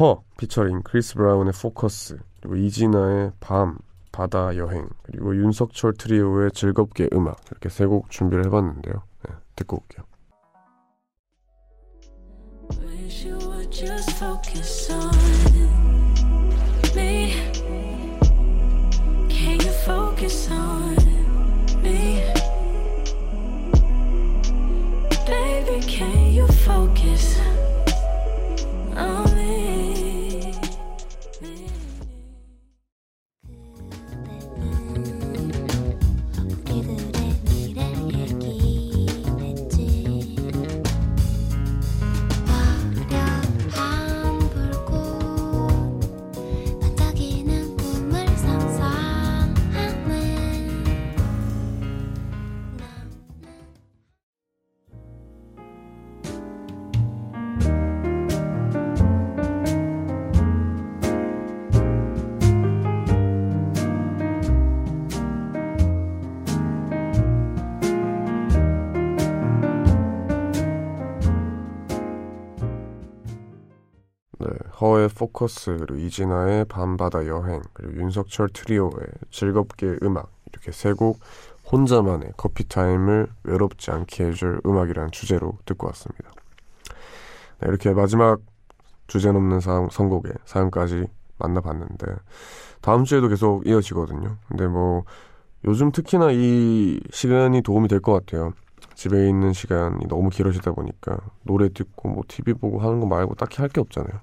허 0.00 0.22
피처링 0.38 0.82
크리스 0.82 1.14
브라운의 1.14 1.52
포커스 1.60 2.18
그리고 2.40 2.56
이진아의 2.56 3.32
밤 3.38 3.78
바다 4.14 4.56
여행 4.56 4.88
그리고 5.02 5.34
윤석철 5.36 5.94
트리오의 5.94 6.52
즐겁게 6.52 7.08
음악 7.12 7.36
이렇게 7.50 7.68
세 7.68 7.86
곡 7.86 8.10
준비를 8.10 8.46
해봤는데요. 8.46 9.02
네, 9.28 9.34
듣고 9.56 9.82
올게요. 9.82 10.04
허의 74.84 75.08
포커스 75.08 75.76
그리고 75.80 75.94
이진아의 75.96 76.66
밤바다 76.66 77.26
여행 77.26 77.62
그리고 77.72 77.94
윤석철 78.02 78.50
트리오의 78.50 78.92
즐겁게 79.30 79.96
음악 80.02 80.30
이렇게 80.52 80.72
세 80.72 80.92
곡 80.92 81.18
혼자만의 81.72 82.32
커피 82.36 82.68
타임을 82.68 83.26
외롭지 83.44 83.90
않게 83.90 84.26
해줄 84.26 84.60
음악이라는 84.66 85.10
주제로 85.12 85.56
듣고 85.64 85.86
왔습니다. 85.86 86.30
네, 87.60 87.68
이렇게 87.68 87.94
마지막 87.94 88.40
주제 89.06 89.32
넘는 89.32 89.60
사, 89.60 89.88
선곡의 89.90 90.32
사연까지 90.44 91.06
만나봤는데 91.38 92.06
다음 92.82 93.04
주에도 93.04 93.28
계속 93.28 93.66
이어지거든요. 93.66 94.36
근데 94.48 94.66
뭐 94.66 95.04
요즘 95.64 95.90
특히나 95.90 96.32
이 96.32 97.00
시간이 97.10 97.62
도움이 97.62 97.88
될 97.88 98.00
것 98.00 98.12
같아요. 98.12 98.52
집에 98.94 99.26
있는 99.28 99.54
시간이 99.54 100.06
너무 100.08 100.28
길어지다 100.28 100.72
보니까 100.72 101.16
노래 101.42 101.70
듣고 101.72 102.10
뭐 102.10 102.22
TV 102.28 102.52
보고 102.54 102.78
하는 102.80 103.00
거 103.00 103.06
말고 103.06 103.36
딱히 103.36 103.62
할 103.62 103.70
게 103.70 103.80
없잖아요. 103.80 104.20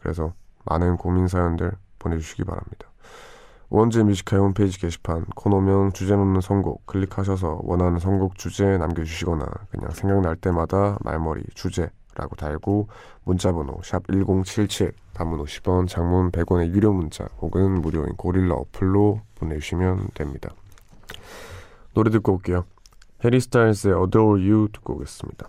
그래서 0.00 0.32
많은 0.64 0.96
고민 0.96 1.28
사연들 1.28 1.72
보내주시기 1.98 2.44
바랍니다. 2.44 2.90
원재 3.68 4.02
Music 4.02 4.24
High 4.24 4.42
홈페이지 4.42 4.80
게시판 4.80 5.24
코너명 5.36 5.92
주제넘는 5.92 6.40
선곡 6.40 6.86
클릭하셔서 6.86 7.60
원하는 7.62 8.00
선곡 8.00 8.34
주제 8.34 8.76
남겨주시거나 8.78 9.46
그냥 9.70 9.90
생각날 9.92 10.34
때마다 10.34 10.98
말머리 11.02 11.44
주제라고 11.54 12.34
달고 12.36 12.88
문자번호 13.22 13.80
샵 13.84 14.02
1077 14.08 14.92
단문 15.12 15.44
50원 15.44 15.86
장문 15.86 16.32
100원의 16.32 16.74
유료 16.74 16.92
문자 16.92 17.26
혹은 17.40 17.80
무료인 17.80 18.16
고릴라 18.16 18.56
어플로 18.56 19.20
보내주시면 19.36 20.08
됩니다. 20.14 20.50
노래 21.94 22.10
듣고 22.10 22.32
올게요. 22.32 22.64
해리 23.24 23.38
스타일스의 23.38 23.94
Adore 23.94 24.50
You 24.50 24.68
듣고 24.72 24.94
오겠습니다. 24.94 25.48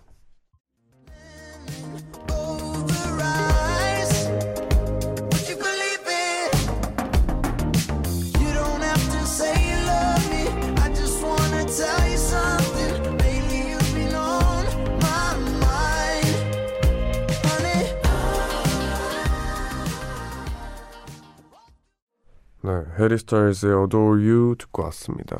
해리 23.02 23.18
스타일스의 23.18 23.82
Adore 23.82 24.30
You 24.30 24.56
듣고 24.60 24.84
왔습니다. 24.84 25.36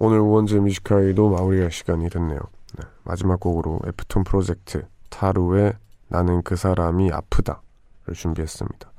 오늘 0.00 0.18
우원재 0.18 0.58
뮤지컬도 0.58 1.30
마무리할 1.30 1.70
시간이 1.70 2.10
됐네요. 2.10 2.40
네, 2.76 2.84
마지막 3.04 3.38
곡으로 3.38 3.78
애프톤 3.86 4.24
프로젝트 4.24 4.84
타루의 5.10 5.74
나는 6.08 6.42
그 6.42 6.56
사람이 6.56 7.12
아프다를 7.12 8.14
준비했습니다. 8.14 8.92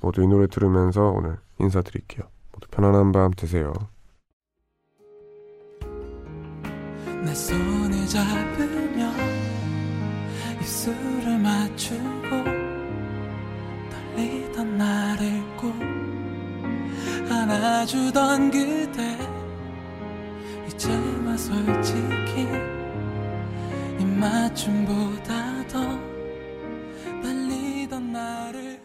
모두 0.00 0.22
이 0.22 0.26
노래 0.26 0.46
들으면서 0.46 1.04
오늘 1.04 1.38
인사드릴게요. 1.58 2.28
모두 2.52 2.68
편안한 2.68 3.12
밤 3.12 3.30
되세요. 3.30 3.72
내 7.24 7.34
손을 7.34 8.06
잡으며 8.06 9.10
입술을 10.60 11.23
안아주던 17.54 18.50
그대. 18.50 19.16
이제와 20.68 21.36
솔직히 21.36 22.48
입맞춤보다 24.00 25.66
더 25.68 25.80
빨리 27.22 27.86
던 27.88 28.12
나를 28.12 28.80